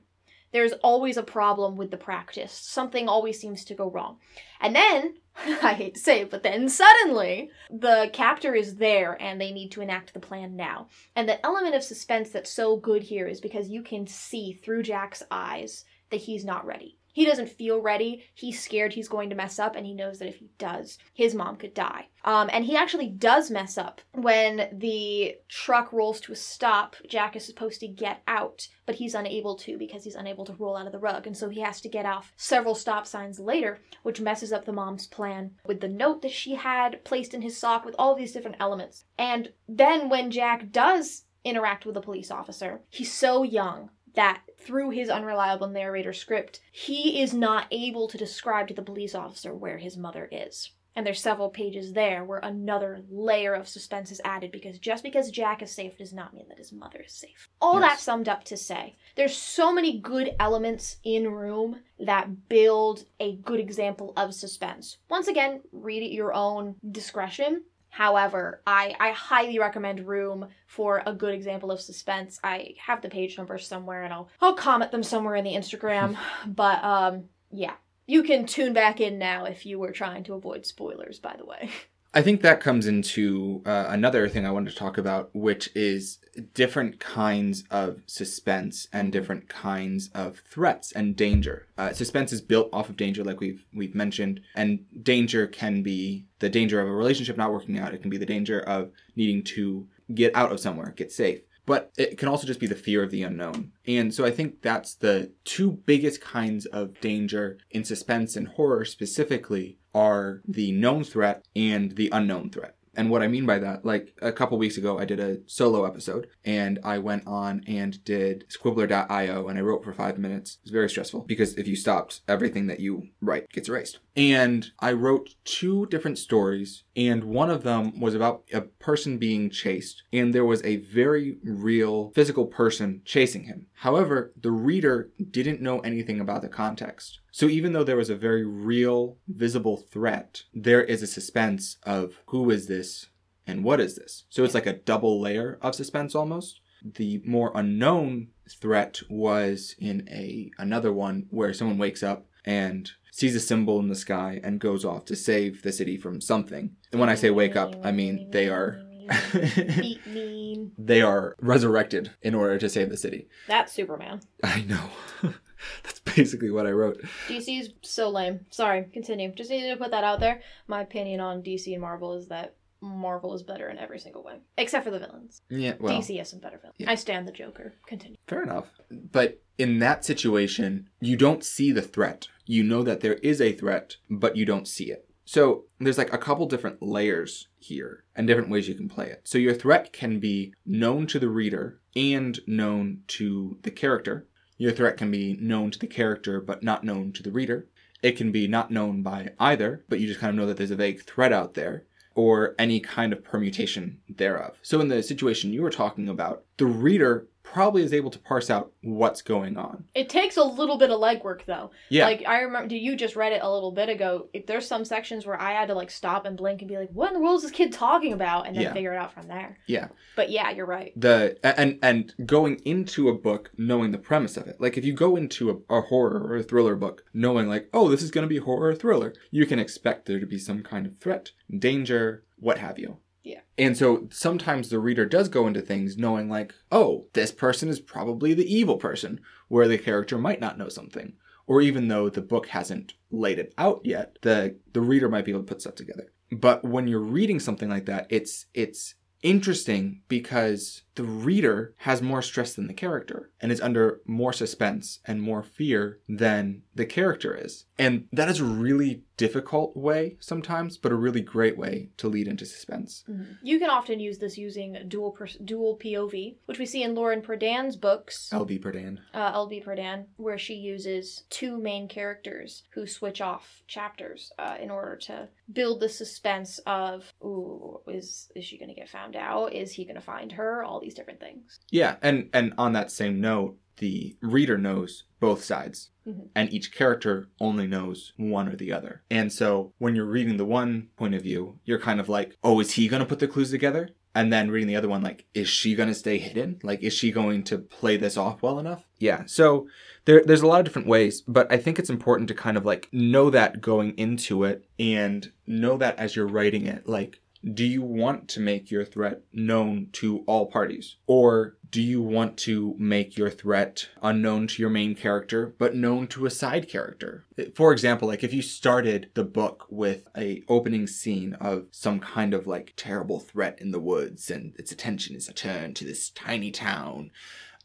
[0.53, 2.53] There's always a problem with the practice.
[2.53, 4.19] Something always seems to go wrong.
[4.61, 5.15] And then,
[5.63, 9.71] I hate to say it, but then suddenly the captor is there and they need
[9.73, 10.89] to enact the plan now.
[11.17, 14.83] And the element of suspense that's so good here is because you can see through
[14.83, 16.99] Jack's eyes that he's not ready.
[17.13, 18.25] He doesn't feel ready.
[18.35, 21.35] He's scared he's going to mess up, and he knows that if he does, his
[21.35, 22.09] mom could die.
[22.25, 26.97] Um, and he actually does mess up when the truck rolls to a stop.
[27.09, 30.77] Jack is supposed to get out, but he's unable to because he's unable to roll
[30.77, 31.27] out of the rug.
[31.27, 34.73] And so he has to get off several stop signs later, which messes up the
[34.73, 38.33] mom's plan with the note that she had placed in his sock with all these
[38.33, 39.05] different elements.
[39.19, 44.91] And then when Jack does interact with a police officer, he's so young that through
[44.91, 49.79] his unreliable narrator script, he is not able to describe to the police officer where
[49.79, 50.71] his mother is.
[50.95, 55.31] And there's several pages there where another layer of suspense is added because just because
[55.31, 57.49] Jack is safe does not mean that his mother is safe.
[57.63, 57.83] All Yes.
[57.93, 63.37] that summed up to say, there's so many good elements in Room that build a
[63.37, 64.99] good example of suspense.
[65.09, 67.63] Once again, read at your own discretion.
[67.93, 72.41] However, I, I highly recommend Room for a good example of suspense.
[72.43, 76.17] I have the page numbers somewhere and I'll I'll comment them somewhere in the Instagram.
[76.47, 77.75] but um yeah.
[78.07, 81.45] You can tune back in now if you were trying to avoid spoilers, by the
[81.45, 81.69] way.
[82.15, 86.19] I think that comes into uh, another thing I wanted to talk about, which is
[86.53, 91.69] different kinds of suspense and different kinds of threats and danger.
[91.79, 96.27] Uh, suspense is built off of danger, like we've we've mentioned, and danger can be
[96.41, 97.95] the danger of a relationship not working out.
[97.95, 101.41] It can be the danger of needing to get out of somewhere, get safe.
[101.65, 103.71] But it can also just be the fear of the unknown.
[103.87, 108.85] And so I think that's the two biggest kinds of danger in suspense and horror
[108.85, 112.77] specifically are the known threat and the unknown threat.
[112.95, 115.85] And what I mean by that, like a couple weeks ago, I did a solo
[115.85, 120.59] episode and I went on and did squibler.io and I wrote for five minutes.
[120.61, 124.01] It was very stressful because if you stopped, everything that you write gets erased.
[124.15, 129.49] And I wrote two different stories, and one of them was about a person being
[129.49, 133.67] chased, and there was a very real physical person chasing him.
[133.73, 137.21] However, the reader didn't know anything about the context.
[137.31, 142.21] So even though there was a very real, visible threat, there is a suspense of
[142.27, 143.07] who is this
[143.47, 144.25] and what is this?
[144.29, 146.61] So it's like a double layer of suspense almost.
[146.85, 153.37] The more unknown threat was in a another one where someone wakes up and sees
[153.37, 156.75] a symbol in the sky and goes off to save the city from something.
[156.91, 158.83] And when I say wake up, I mean they are.
[160.79, 163.29] they are resurrected in order to save the city.
[163.47, 164.21] That's Superman.
[164.43, 164.91] I know.
[165.83, 167.03] That's basically what I wrote.
[167.29, 168.47] DC is so lame.
[168.51, 169.33] Sorry, continue.
[169.33, 170.41] Just needed to put that out there.
[170.67, 174.35] My opinion on DC and Marvel is that Marvel is better in every single way,
[174.59, 175.41] except for the villains.
[175.49, 176.77] Yeah, well, DC has some better villains.
[176.79, 176.91] yeah.
[176.91, 177.75] I stand the Joker.
[177.87, 178.17] Continue.
[178.27, 178.67] Fair enough.
[178.91, 182.29] But in that situation, you don't see the threat.
[182.45, 185.09] You know that there is a threat, but you don't see it.
[185.25, 189.23] So there's like a couple different layers here and different ways you can play it.
[189.25, 194.27] So your threat can be known to the reader and known to the character.
[194.59, 197.69] Your threat can be known to the character but not known to the reader.
[198.03, 200.73] It can be not known by either, but you just kind of know that there's
[200.73, 204.57] a vague threat out there or any kind of permutation thereof.
[204.63, 208.51] So in the situation you were talking about, the reader probably is able to parse
[208.51, 209.85] out what's going on.
[209.95, 211.71] It takes a little bit of legwork though.
[211.89, 212.07] Yeah.
[212.07, 214.29] Like I remember, do you just read it a little bit ago.
[214.33, 216.91] If there's some sections where I had to like stop and blink and be like,
[216.93, 218.73] "What in the world is this kid talking about?" and then Yeah.
[218.73, 219.59] figure it out from there.
[219.67, 219.89] Yeah.
[220.17, 220.93] But yeah, you're right.
[220.97, 224.93] the and and going into a book knowing the premise of it like if you
[224.93, 228.23] go into a, a horror or a thriller book knowing like oh this is going
[228.23, 231.31] to be horror or thriller you can expect there to be some kind of threat
[231.59, 233.41] danger what have you Yeah.
[233.57, 237.81] And so sometimes the reader does go into things knowing, like, oh, this person is
[237.81, 241.15] probably the evil person, where the character might not know something.
[241.47, 245.33] Or even though the book hasn't laid it out yet, the, the reader might be
[245.33, 246.13] able to put stuff together.
[246.31, 252.23] But when you're reading something like that, it's it's interesting because the reader has more
[252.23, 257.35] stress than the character and is under more suspense and more fear than the character
[257.35, 257.67] is.
[257.79, 262.27] And that is a really difficult way sometimes, but a really great way to lead
[262.27, 263.05] into suspense.
[263.09, 263.35] Mm-hmm.
[263.43, 267.77] You can often use this using dual dual POV, which we see in Lauren Perdan's
[267.77, 268.31] books.
[268.33, 268.99] LB Perdan.
[269.15, 274.71] Uh, LB Perdan, where she uses two main characters who switch off chapters uh, in
[274.71, 279.53] order to build the suspense of, ooh, is is she going to get found out?
[279.53, 280.65] Is he going to find her?
[280.65, 281.61] All these different things.
[281.71, 285.91] Yeah, and and on that same note, the reader knows both sides.
[286.07, 286.29] Mhm.
[286.35, 289.03] And each character only knows one or the other.
[289.11, 292.59] And so when you're reading the one point of view, you're kind of like, oh,
[292.61, 293.91] is he going to put the clues together?
[294.15, 296.59] And then reading the other one, like, is she going to stay hidden?
[296.63, 298.85] Like, is she going to play this off well enough?
[298.99, 299.23] Yeah.
[299.27, 299.69] So
[300.05, 302.67] there, there's a lot of different ways, but I think it's important to kind of
[302.67, 306.87] like know that going into it and know that as you're writing it.
[306.87, 310.97] Like, do you want to make your threat known to all parties?
[311.07, 316.07] Or do you want to make your threat unknown to your main character, but known
[316.09, 317.25] to a side character?
[317.55, 322.35] For example, like if you started the book with a opening scene of some kind
[322.35, 326.51] of like terrible threat in the woods and its attention is turned to this tiny
[326.51, 327.11] town,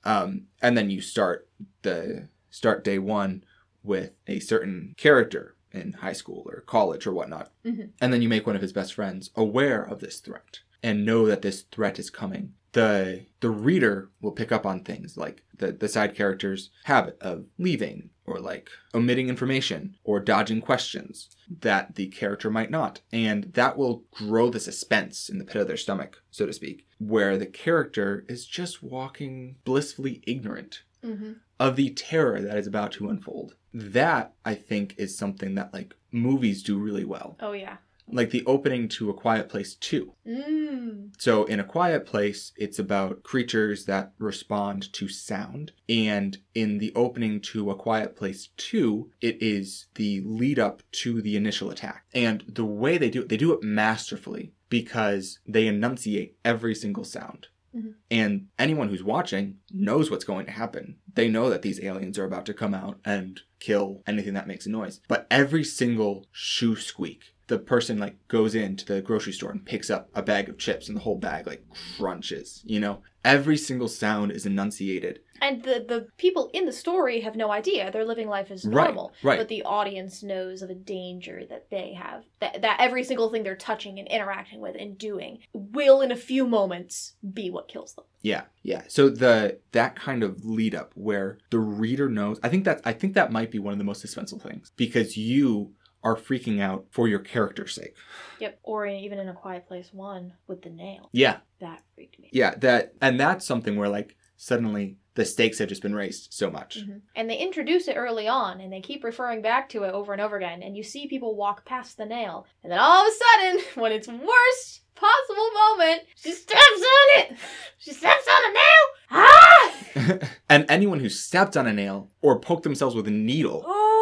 [0.04, 1.48] um, and then you start
[1.82, 3.44] the start day one
[3.84, 7.90] with a certain character in high school or college or whatnot, Mhm.
[8.02, 11.26] and then you make one of his best friends aware of this threat and know
[11.28, 12.54] that this threat is coming.
[12.74, 17.46] The the reader will pick up on things like the, the side character's habit of
[17.58, 21.30] leaving or like omitting information or dodging questions
[21.62, 23.02] that the character might not.
[23.12, 26.86] And that will grow the suspense in the pit of their stomach, so to speak,
[27.00, 31.32] where the character is just walking blissfully ignorant Mm-hmm.
[31.60, 33.56] of the terror that is about to unfold.
[33.74, 37.38] That I think is something that like movies do really well.
[37.40, 37.78] Oh yeah.
[38.10, 40.14] Like the opening to A Quiet Place 2.
[40.26, 41.10] Mm.
[41.18, 45.74] So in A Quiet Place, it's about creatures that respond to sound.
[45.90, 51.22] And in the opening to A Quiet Place 2, it is the lead up to
[51.22, 52.06] the initial attack.
[52.14, 57.04] And the way they do it, they do it masterfully because they enunciate every single
[57.04, 57.48] sound.
[57.76, 57.94] Mhm.
[58.10, 60.98] And anyone who's watching knows what's going to happen.
[61.14, 64.66] They know that these aliens are about to come out and kill anything that makes
[64.66, 65.02] a noise.
[65.08, 69.90] But every single shoe squeak, the person like goes into the grocery store and picks
[69.90, 71.66] up a bag of chips and the whole bag like
[71.98, 73.02] crunches, you know?
[73.28, 75.20] Every single sound is enunciated.
[75.42, 77.92] And the the people in the story have no idea.
[77.92, 79.12] They're living life as Right, normal.
[79.22, 79.38] right.
[79.38, 82.24] But the audience knows of a danger that they have.
[82.40, 86.16] That that every single thing they're touching and interacting with and doing will in a
[86.16, 88.06] few moments be what kills them.
[88.22, 88.84] Yeah, yeah.
[88.88, 92.94] So the that kind of lead up where the reader knows, I think that I
[92.94, 96.86] think that might be one of the most suspenseful things because you are freaking out
[96.92, 97.96] for your character's sake.
[98.40, 98.60] Yep.
[98.64, 101.10] Or even in a quiet place one with the nail.
[101.12, 102.30] Yeah, That freaked me.
[102.32, 102.56] yeah.
[102.56, 106.78] That and that's something where like suddenly the stakes have just been raised so much.
[106.86, 107.02] Mhm.
[107.16, 110.22] And they introduce it early on, and they keep referring back to it over and
[110.22, 110.62] over again.
[110.62, 113.92] And you see people walk past the nail, and then all of a sudden, when
[113.92, 117.38] it's worst possible moment, she steps on it.
[117.80, 118.86] She steps on a nail.
[119.10, 120.20] Ah!
[120.50, 123.97] and anyone who stepped on a nail or poked themselves with a needle Oh!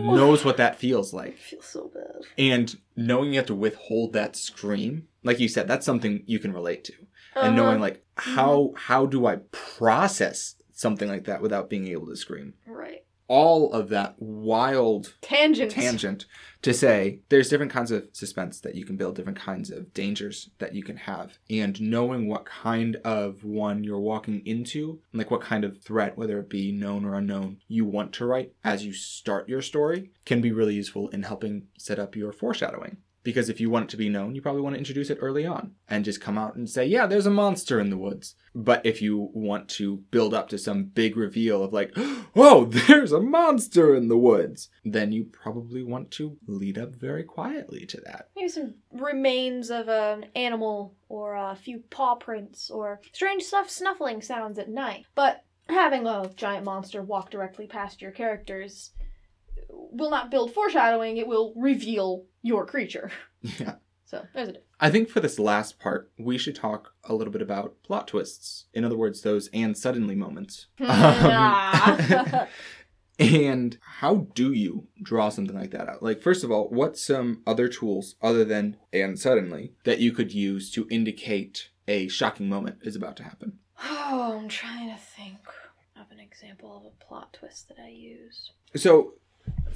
[0.14, 1.34] knows what that feels like.
[1.34, 2.22] I feel so bad.
[2.38, 6.52] And knowing you have to withhold that scream, like you said, that's something you can
[6.52, 6.94] relate to.
[7.34, 7.50] And uh-huh.
[7.56, 8.34] knowing like mm-hmm.
[8.34, 12.54] how how do I process something like that without being able to scream?
[12.66, 15.72] right All of that wild tangent.
[15.72, 16.26] tangent
[16.62, 20.50] to say there's different kinds of suspense that you can build, different kinds of dangers
[20.58, 21.38] that you can have.
[21.48, 26.38] And knowing what kind of one you're walking into, like what kind of threat, whether
[26.40, 30.40] it be known or unknown, you want to write as you start your story can
[30.40, 32.96] be really useful in helping set up your foreshadowing.
[33.26, 35.44] Because if you want it to be known, you probably want to introduce it early
[35.44, 38.36] on and just come out and say, yeah, there's a monster in the woods.
[38.54, 41.90] But if you want to build up to some big reveal of like,
[42.36, 47.24] oh, there's a monster in the woods, then you probably want to lead up very
[47.24, 48.28] quietly to that.
[48.36, 54.22] Maybe some remains of an animal, or a few paw prints, or strange stuff snuffling
[54.22, 55.04] sounds at night.
[55.16, 58.92] But having a giant monster walk directly past your characters
[59.68, 63.10] will not build foreshadowing, it will reveal your creature.
[63.60, 63.76] Yeah.
[64.06, 64.68] So, there's a difference.
[64.78, 68.66] I think for this last part, we should talk a little bit about plot twists.
[68.72, 70.66] In other words, those and suddenly moments.
[70.80, 72.46] Um,
[73.18, 76.02] And how do you draw something like that out?
[76.02, 80.32] Like, first of all, what's some other tools other than and suddenly that you could
[80.34, 83.58] use to indicate a shocking moment is about to happen?
[83.82, 85.38] Oh, I'm trying to think
[85.98, 88.50] of an example of a plot twist that I use.
[88.74, 89.14] So,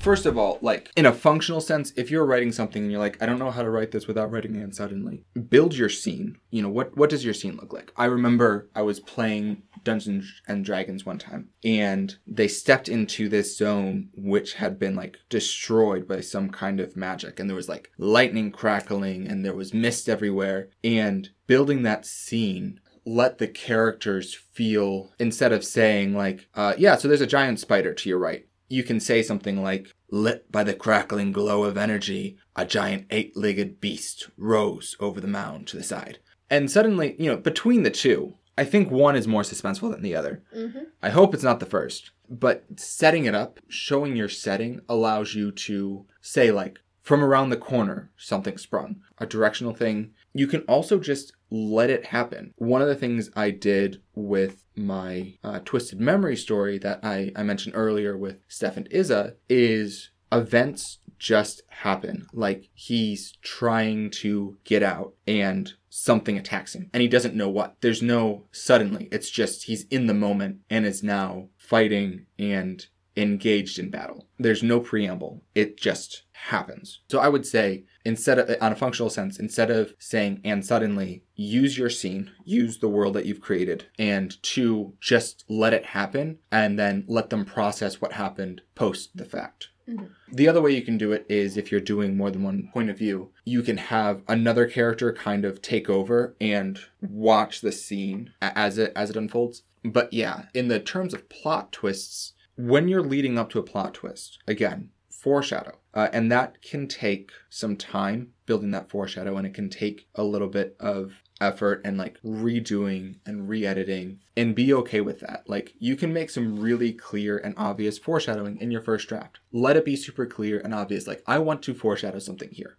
[0.01, 3.23] first of all, like in a functional sense, if you're writing something and you're like,
[3.23, 6.39] I don't know how to write this without writing it suddenly, build your scene.
[6.51, 7.93] You know, what what does your scene look like?
[7.97, 13.57] I remember I was playing Dungeons and Dragons one time and they stepped into this
[13.57, 17.91] zone which had been like destroyed by some kind of magic and there was like
[17.99, 25.13] lightning crackling and there was mist everywhere and building that scene let the characters feel
[25.19, 28.83] instead of saying like uh, yeah so there's a giant spider to your right you
[28.83, 34.29] can say something like lit by the crackling glow of energy a giant eight-legged beast
[34.39, 36.19] rose over the mound to the side.
[36.49, 40.17] And suddenly you know between the two i think one is more suspenseful than the
[40.17, 40.43] other.
[40.57, 40.85] Mm-hmm.
[41.03, 45.51] i hope it's not the first but setting it up showing your setting allows you
[45.51, 49.01] to say like from around the corner something sprung.
[49.19, 52.55] A directional thing you can also just let it happen.
[52.57, 57.43] One of the things I did with my uh, Twisted Memory story that I, I
[57.43, 62.27] mentioned earlier with Steph and Izza is events just happen.
[62.33, 67.77] Like he's trying to get out and something attacks him and he doesn't know what.
[67.81, 69.09] There's no suddenly.
[69.13, 74.29] It's just he's in the moment and is now fighting and engaged in battle.
[74.39, 75.43] There's no preamble.
[75.55, 77.01] It just happens.
[77.11, 81.23] So I would say instead of on a functional sense, instead of saying and suddenly,
[81.35, 86.39] use your scene, use the world that you've created, and to just let it happen
[86.51, 89.69] and then let them process what happened post the fact.
[89.89, 90.11] Mhm.
[90.33, 92.91] The other way you can do it is if you're doing more than one point
[92.91, 98.33] of view, you can have another character kind of take over and watch the scene
[98.41, 99.63] as it as it unfolds.
[99.83, 103.95] But yeah, in the terms of plot twists, when you're leading up to a plot
[103.95, 104.91] twist, again,
[105.21, 105.79] foreshadow.
[105.93, 110.23] Uh, and that can take some time building that foreshadow, and it can take a
[110.25, 115.43] little bit of effort and like redoing and re editing, and be okay with that.
[115.47, 119.41] Like, you can make some really clear and obvious foreshadowing in your first draft.
[119.53, 121.07] Let it be super clear and obvious.
[121.07, 122.77] Like, I want to foreshadow something here.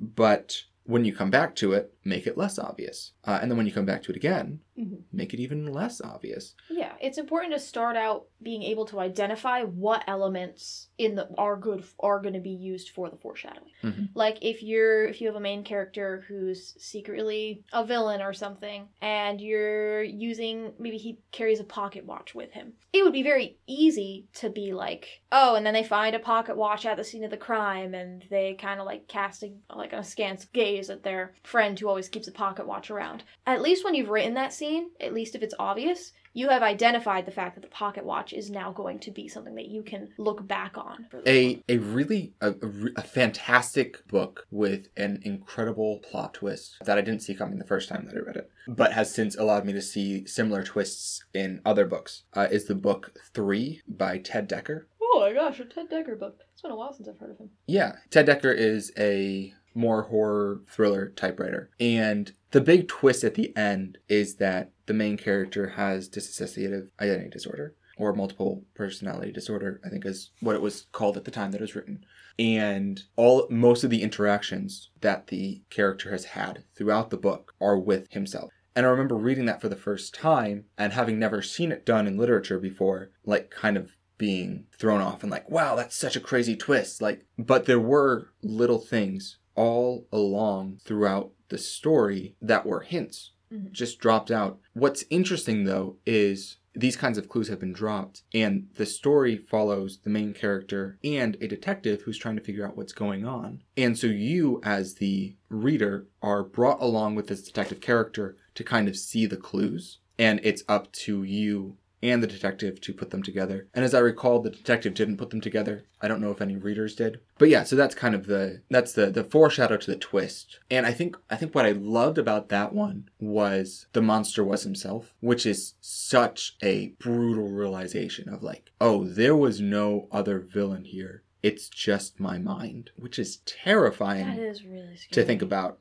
[0.00, 3.12] But when you come back to it, make it less obvious.
[3.24, 5.02] Uh, and then when you come back to it again, Mhm.
[5.12, 6.54] make it even less obvious.
[6.70, 11.56] Yeah, it's important to start out being able to identify what elements in the are
[11.56, 13.70] good are going to be used for the foreshadowing.
[13.82, 14.08] Mhm.
[14.14, 18.88] Like if you're if you have a main character who's secretly a villain or something,
[19.00, 23.58] and you're using maybe he carries a pocket watch with him, it would be very
[23.66, 27.24] easy to be like, oh, and then they find a pocket watch at the scene
[27.24, 31.02] of the crime, and they kind of like cast a, like a askance gaze at
[31.04, 33.22] their friend who always keeps a pocket watch around.
[33.46, 37.26] At least when you've written that scene, at least if it's obvious, you have identified
[37.26, 40.08] the fact that the pocket watch is now going to be something that you can
[40.18, 41.06] look back on.
[41.10, 46.76] For the a a really a, a a fantastic book with an incredible plot twist
[46.84, 49.36] that I didn't see coming the first time that I read it, but has since
[49.36, 52.24] allowed me to see similar twists in other books.
[52.34, 54.84] Uh, is the book Three by Ted Dekker?
[55.00, 56.40] Oh my gosh, a Ted Dekker book.
[56.52, 57.50] It's been a while since I've heard of him.
[57.66, 63.56] Yeah, Ted Dekker is a more horror thriller typewriter, and the big twist at the
[63.56, 69.80] end is that the main character has dissociative identity disorder or multiple personality disorder.
[69.84, 72.04] I think is what it was called at the time that it was written.
[72.38, 77.78] And all most of the interactions that the character has had throughout the book are
[77.78, 78.50] with himself.
[78.74, 82.06] And I remember reading that for the first time and having never seen it done
[82.06, 86.20] in literature before, like kind of being thrown off and like, wow, that's such a
[86.20, 87.02] crazy twist.
[87.02, 93.72] Like, but there were little things all along throughout the story that were hints, Mhm.
[93.72, 94.60] just dropped out.
[94.74, 99.98] What's interesting though is these kinds of clues have been dropped, and the story follows
[100.04, 103.62] the main character and a detective who's trying to figure out what's going on.
[103.76, 108.86] And so you, as the reader, are brought along with this detective character to kind
[108.86, 113.22] of see the clues, and it's up to you and the detective to put them
[113.22, 113.66] together.
[113.74, 115.84] And as I recall, the detective didn't put them together.
[116.00, 117.20] I don't know if any readers did.
[117.38, 120.60] But yeah, so that's kind of the that's the the foreshadow to the twist.
[120.70, 124.62] And I think I think what I loved about that one was the monster was
[124.62, 130.84] himself, which is such a brutal realization of like, oh, there was no other villain
[130.84, 131.22] here.
[131.40, 135.12] It's just my mind, which is terrifying That is really scary.
[135.12, 135.78] to think about.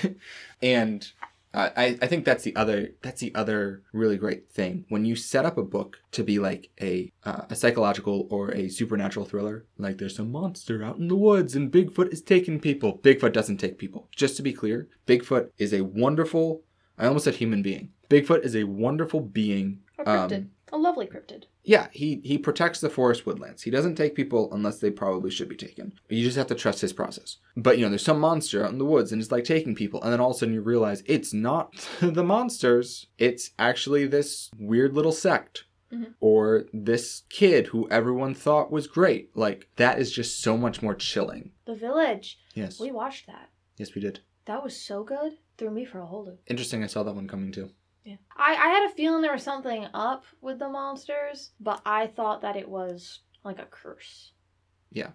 [0.62, 1.10] and
[1.52, 5.16] uh, I, I think that's the other that's the other really great thing when you
[5.16, 9.66] set up a book to be like a uh, a psychological or a supernatural thriller
[9.78, 13.58] like there's a monster out in the woods and Bigfoot is taking people Bigfoot doesn't
[13.58, 16.62] take people just to be clear Bigfoot is a wonderful
[16.98, 20.48] I almost said human being Bigfoot is a wonderful being A cryptid.
[20.72, 21.44] a lovely cryptid.
[21.62, 23.62] Yeah, he he protects the forest woodlands.
[23.62, 25.92] He doesn't take people unless they probably should be taken.
[26.08, 27.36] You just have to trust his process.
[27.56, 30.02] But you know, there's some monster out in the woods and it's like taking people,
[30.02, 33.06] and then all of a sudden you realize it's not the monsters.
[33.18, 35.64] It's actually this weird little sect.
[35.92, 36.14] Mhm.
[36.20, 39.36] Or this kid who everyone thought was great.
[39.36, 41.50] Like, that is just so much more chilling.
[41.66, 42.38] The Village.
[42.54, 42.78] Yes.
[42.78, 43.50] We watched that.
[43.76, 44.20] Yes, we did.
[44.44, 45.32] That was so good.
[45.58, 46.40] Threw me for a whole loop.
[46.46, 47.70] Interesting, I saw that one coming too.
[48.04, 48.16] Yeah.
[48.36, 52.42] I, I had a feeling there was something up with the monsters, but I thought
[52.42, 54.32] that it was like a curse.
[54.90, 55.10] Yeah.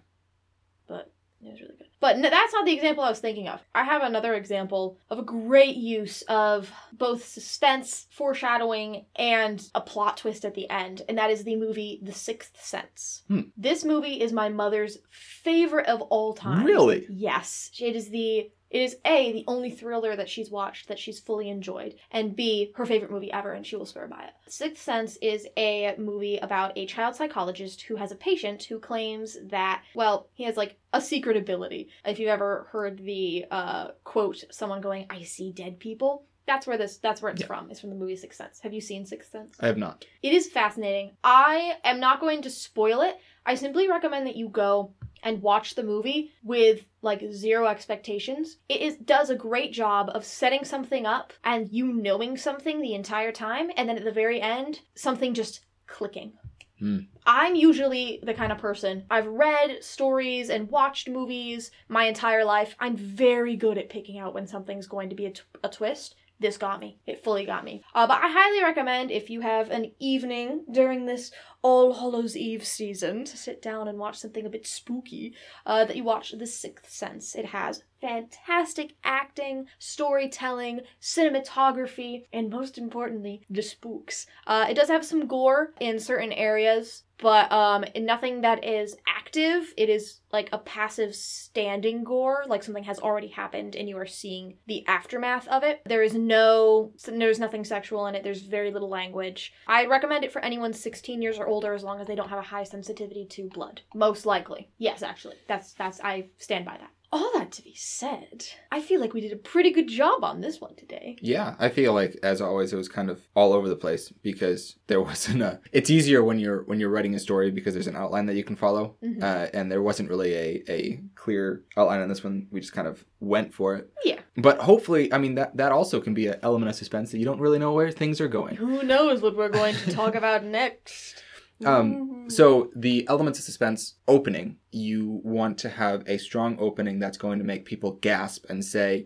[0.86, 1.12] But
[1.42, 1.88] it was really good.
[2.00, 3.60] But no, that's not the example I was thinking of.
[3.74, 10.18] I have another example of a great use of both suspense, foreshadowing, and a plot
[10.18, 13.24] twist at the end, and that is the movie The Sixth Sense.
[13.28, 13.40] Hmm.
[13.56, 16.64] This movie is my mother's favorite of all time.
[16.64, 17.06] Really?
[17.10, 17.70] Yes.
[17.78, 21.48] It is the it is A, the only thriller that she's watched that she's fully
[21.48, 24.32] enjoyed, and B, her favorite movie ever, and she will swear by it.
[24.50, 29.36] Sixth Sense is a movie about a child psychologist who has a patient who claims
[29.44, 31.88] that, well, he has like a secret ability.
[32.04, 36.78] If you've ever heard the uh, quote, someone going, I see dead people, that's where
[36.78, 37.48] this that's where it's Yeah.
[37.48, 37.70] from.
[37.72, 38.60] It's from the movie Sixth Sense.
[38.60, 39.56] Have you seen Sixth Sense?
[39.58, 40.04] I have not.
[40.22, 41.16] It is fascinating.
[41.24, 43.16] I am not going to spoil it.
[43.44, 44.92] I simply recommend that you go
[45.26, 48.58] and watch the movie with like zero expectations.
[48.68, 52.94] It is does a great job of setting something up and you knowing something the
[52.94, 56.32] entire time and then at the very end something just clicking.
[56.78, 56.98] Hmm.
[57.26, 62.76] I'm usually the kind of person I've read stories and watched movies my entire life.
[62.78, 66.14] I'm very good at picking out when something's going to be a, t- a twist.
[66.38, 66.98] This got me.
[67.06, 67.82] It fully got me.
[67.94, 71.32] Uh, but I highly recommend if you have an evening during this
[71.68, 75.34] All Hallows Eve season to sit down and watch something a bit spooky,
[75.66, 77.34] uh, that you watch The Sixth Sense.
[77.34, 84.26] It has fantastic acting, storytelling, cinematography, and most importantly, the spooks.
[84.46, 89.72] Uh, it does have some gore in certain areas, but um, nothing that is active.
[89.76, 94.06] It is like a passive standing gore, like something has already happened and you are
[94.06, 95.80] seeing the aftermath of it.
[95.86, 98.22] There is no, there's nothing sexual in it.
[98.22, 99.52] There's very little language.
[99.66, 102.38] I recommend it for anyone 16 years or older, as long as they don't have
[102.38, 103.80] a high sensitivity to blood.
[103.94, 106.90] Most likely, yes, actually, that's that's I stand by that.
[107.12, 110.40] All that to be said, I feel like we did a pretty good job on
[110.40, 111.16] this one today.
[111.22, 114.76] Yeah, I feel like as always it was kind of all over the place because
[114.88, 115.60] there wasn't a.
[115.72, 118.42] It's easier when you're when you're writing a story because there's an outline that you
[118.44, 119.22] can follow, Mhm.
[119.22, 122.48] uh, and there wasn't really a a clear outline on this one.
[122.50, 123.88] We just kind of went for it.
[124.04, 124.18] Yeah.
[124.36, 127.24] But hopefully, I mean that that also can be an element of suspense that you
[127.24, 128.56] don't really know where things are going.
[128.56, 131.22] Who knows what we're going to talk about next?
[131.64, 137.16] Um, So the elements of suspense opening, you want to have a strong opening that's
[137.18, 139.04] going to make people gasp and say,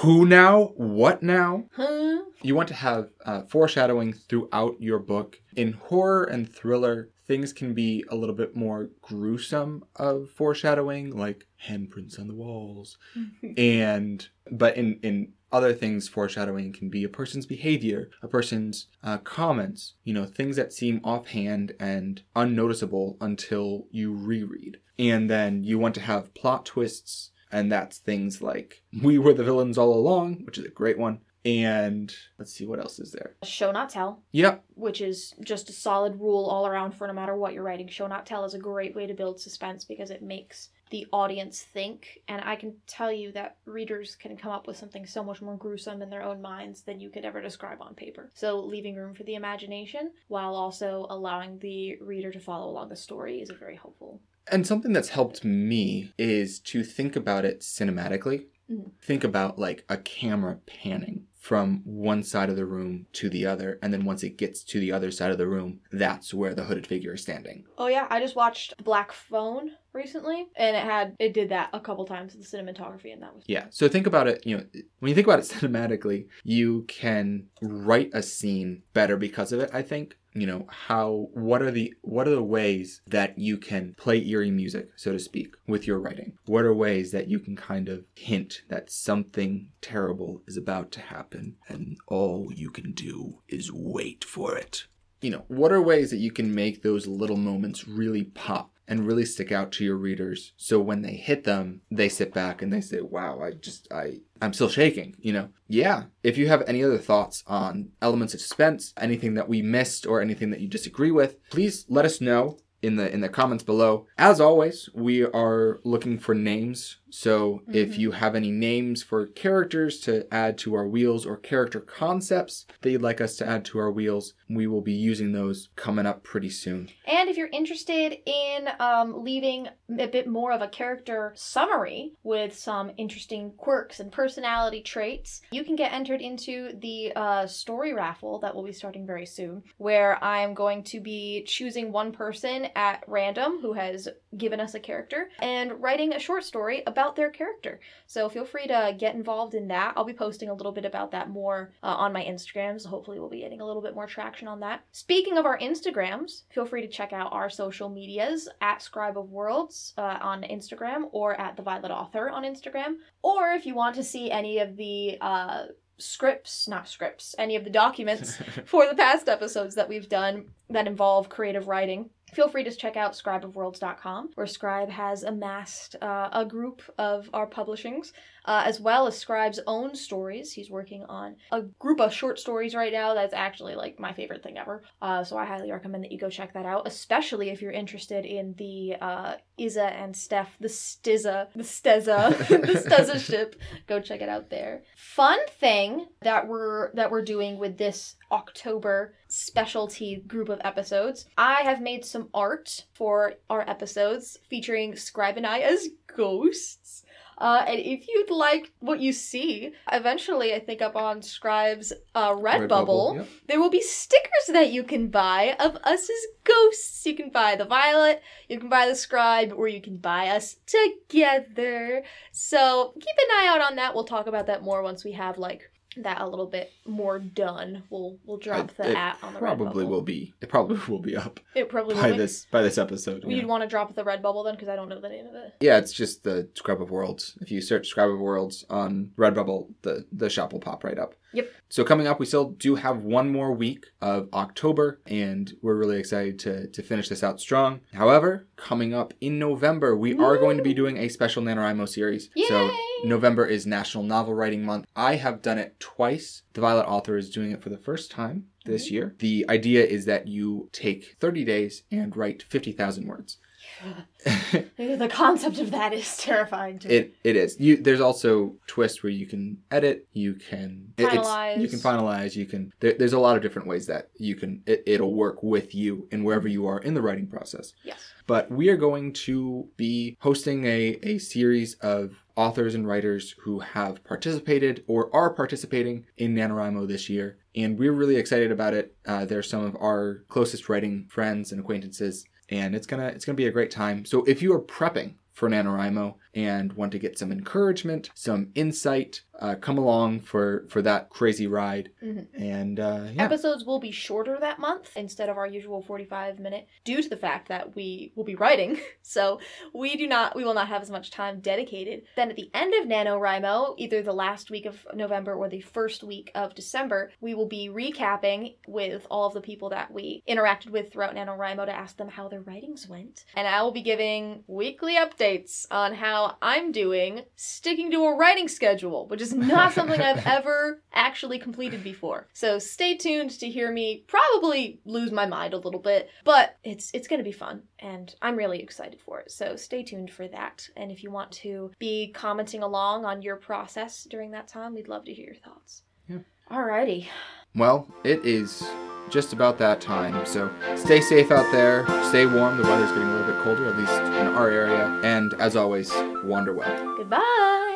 [0.00, 0.72] "Who now?
[0.76, 2.22] What now?" Huh?
[2.42, 5.36] You want to have uh, foreshadowing throughout your book.
[5.54, 11.46] In horror and thriller, things can be a little bit more gruesome of foreshadowing, like
[11.68, 12.96] handprints on the walls.
[13.58, 19.18] and but in in other things, foreshadowing can be a person's behavior, a person's uh,
[19.18, 19.94] comments.
[20.04, 24.78] You know, things that seem offhand and unnoticeable until you reread.
[24.98, 27.30] And then you want to have plot twists.
[27.52, 31.20] And that's things like we were the villains all along, which is a great one.
[31.44, 33.36] And let's see what else is there.
[33.44, 34.64] Show not tell, Yep.
[34.74, 37.86] which is just a solid rule all around for no matter what you're writing.
[37.86, 41.62] Show not tell is a great way to build suspense because it makes the audience
[41.62, 42.20] think.
[42.28, 45.56] And I can tell you that readers can come up with something so much more
[45.56, 48.30] gruesome in their own minds than you could ever describe on paper.
[48.34, 52.96] So, leaving room for the imagination while also allowing the reader to follow along the
[52.96, 54.20] story is very helpful.
[54.50, 58.46] And something that's helped me is to think about it cinematically.
[58.70, 58.92] Mhm.
[59.00, 63.78] Think about like a camera panning from one side of the room to the other,
[63.80, 66.64] and then once it gets to the other side of the room, that's where the
[66.64, 67.64] hooded figure is standing.
[67.78, 71.80] Oh yeah, I just watched Black Phone recently, and it had it did that a
[71.80, 73.66] couple times with the cinematography, and that was Yeah.
[73.70, 74.64] So think about it, you know,
[75.00, 79.70] when you think about it cinematically, you can write a scene better because of it,
[79.72, 80.16] I think.
[80.34, 84.50] You know, how what are the what are the ways that you can play eerie
[84.50, 86.34] music, so to speak, with your writing?
[86.44, 91.00] What are ways that you can kind of hint that something terrible is about to
[91.00, 94.86] happen and all you can do is wait for it?
[95.22, 99.06] You know, what are ways that you can make those little moments really pop and
[99.06, 100.52] really stick out to your readers.
[100.56, 104.20] So when they hit them they sit back and they say wow i just i
[104.40, 105.48] i'm still shaking you know?
[105.68, 106.04] Yeah.
[106.22, 110.20] If you have any other thoughts on elements of suspense anything that we missed or
[110.20, 114.06] anything that you disagree with please let us know in the in the comments below.
[114.18, 117.98] As always we are looking for names So if Mhm.
[117.98, 122.90] you have any names for characters to add to our wheels or character concepts that
[122.90, 126.22] you'd like us to add to our wheels, we will be using those coming up
[126.22, 126.88] pretty soon.
[127.06, 132.56] And if you're interested in um, leaving a bit more of a character summary with
[132.58, 138.40] some interesting quirks and personality traits, you can get entered into the uh, story raffle
[138.40, 143.04] that will be starting very soon, where I'm going to be choosing one person at
[143.06, 147.80] random who has given us a character and writing a short story about their character.
[148.06, 149.94] So feel free to get involved in that.
[149.96, 153.20] I'll be posting a little bit about that more uh, on my Instagram, so hopefully
[153.20, 154.84] we'll be getting a little bit more traction on that.
[154.92, 159.30] Speaking of our Instagrams, feel free to check out our social medias at Scribe of
[159.30, 162.96] Worlds uh, on Instagram or at The Violet Author on Instagram.
[163.22, 165.64] Or if you want to see any of the uh,
[165.98, 170.86] scripts, not scripts, any of the documents for the past episodes that we've done that
[170.86, 172.10] involve creative writing.
[172.32, 177.46] Feel free to check out scribeofworlds.com, where Scribe has amassed uh, a group of our
[177.46, 178.12] publishings,
[178.46, 180.52] uh, as well as Scribe's own stories.
[180.52, 184.42] He's working on a group of short stories right now that's actually like my favorite
[184.42, 184.82] thing ever.
[185.02, 188.24] Uh, so I highly recommend that you go check that out, especially if you're interested
[188.24, 193.56] in the uh, Iza and Steph, the Stiza, the Steza, the Steza ship.
[193.86, 194.82] Go check it out there.
[194.96, 201.26] Fun thing that we're that we're doing with this October specialty group of episodes.
[201.36, 207.04] I have made some art for our episodes featuring Scribe and I as ghosts.
[207.38, 212.30] Uh, and if you'd like what you see, eventually I think up on Scribe's uh,
[212.30, 213.28] Redbubble, yep.
[213.46, 217.04] there will be stickers that you can buy of us as ghosts.
[217.04, 220.56] You can buy the Violet, you can buy the Scribe, or you can buy us
[220.66, 222.04] together.
[222.32, 223.94] So keep an eye out on that.
[223.94, 227.82] We'll talk about that more once we have like that a little bit more done.
[227.90, 230.34] We'll we'll drop It- the at on the Probably will be.
[230.40, 232.12] It probably will be up It probably by will.
[232.12, 232.18] be.
[232.18, 233.24] this by this episode.
[233.26, 233.44] You'd yeah.
[233.44, 235.54] want to drop the Redbubble then, because I don't know the name of it.
[235.60, 237.36] Yeah, it's just the Scribe of Worlds.
[237.40, 241.14] If you search Scribe of Worlds on Redbubble, the the shop will pop right up.
[241.32, 241.50] Yep.
[241.68, 245.98] So coming up, we still do have one more week of October, and we're really
[245.98, 247.80] excited to to finish this out strong.
[247.92, 252.30] However, coming up in November, we are going to be doing a special NaNoWriMo series.
[252.48, 252.76] So Yay!
[253.04, 254.86] November is National Novel Writing Month.
[254.94, 256.42] I have done it twice.
[256.54, 259.14] The Violet Author is doing it for the first time this year.
[259.18, 263.38] The idea is that you take 30 days and write 50,000 words.
[264.76, 266.94] The concept of that is terrifying to me.
[266.94, 267.58] It it is.
[267.60, 271.60] You there's also twists where you can edit, you can Finalize.
[271.60, 274.62] you can finalize, you can there, there's a lot of different ways that you can
[274.66, 277.72] it, it'll work with you and wherever you are in the writing process.
[277.84, 277.98] Yes.
[278.26, 283.60] But we are going to be hosting a, a series of authors and writers who
[283.60, 287.38] have participated or are participating in NaNoWriMo this year.
[287.54, 288.94] And we're really excited about it.
[289.06, 292.26] Uh, they're some of our closest writing friends and acquaintances.
[292.48, 294.04] And it's gonna it's gonna be a great time.
[294.04, 299.22] So if you are prepping for NaNoWriMo and want to get some encouragement, some insight,
[299.40, 301.90] uh, come along for for that crazy ride.
[302.02, 302.26] Mhm.
[302.38, 306.68] And uh, yeah, Episodes will be shorter that month instead of our usual 45 minute
[306.84, 308.78] due to the fact that we will be writing.
[309.08, 309.38] So
[309.72, 312.02] we do not we will not have as much time dedicated.
[312.16, 316.02] Then at the end of NaNoWriMo, either the last week of November or the first
[316.02, 320.70] week of December, we will be recapping with all of the people that we interacted
[320.70, 323.24] with throughout NaNoWriMo to ask them how their writings went.
[323.34, 328.48] And I will be giving weekly updates on how I'm doing sticking to a writing
[328.48, 332.28] schedule, which is not something I've ever actually completed before.
[332.32, 336.90] So stay tuned to hear me probably lose my mind a little bit, but it's
[336.94, 339.30] it's going to be fun and I'm really excited for it.
[339.30, 340.68] So stay tuned for that.
[340.76, 344.88] And if you want to be commenting along on your process during that time, we'd
[344.88, 345.82] love to hear your thoughts.
[346.08, 346.18] Yeah.
[346.50, 347.08] Alrighty.
[347.54, 348.64] Well, it is
[349.10, 350.26] just about that time.
[350.26, 352.56] So stay safe out there, stay warm.
[352.56, 355.00] The weather's getting a little bit colder, at least in our area.
[355.02, 355.92] And as always,
[356.24, 356.96] wander well.
[356.96, 357.75] Goodbye.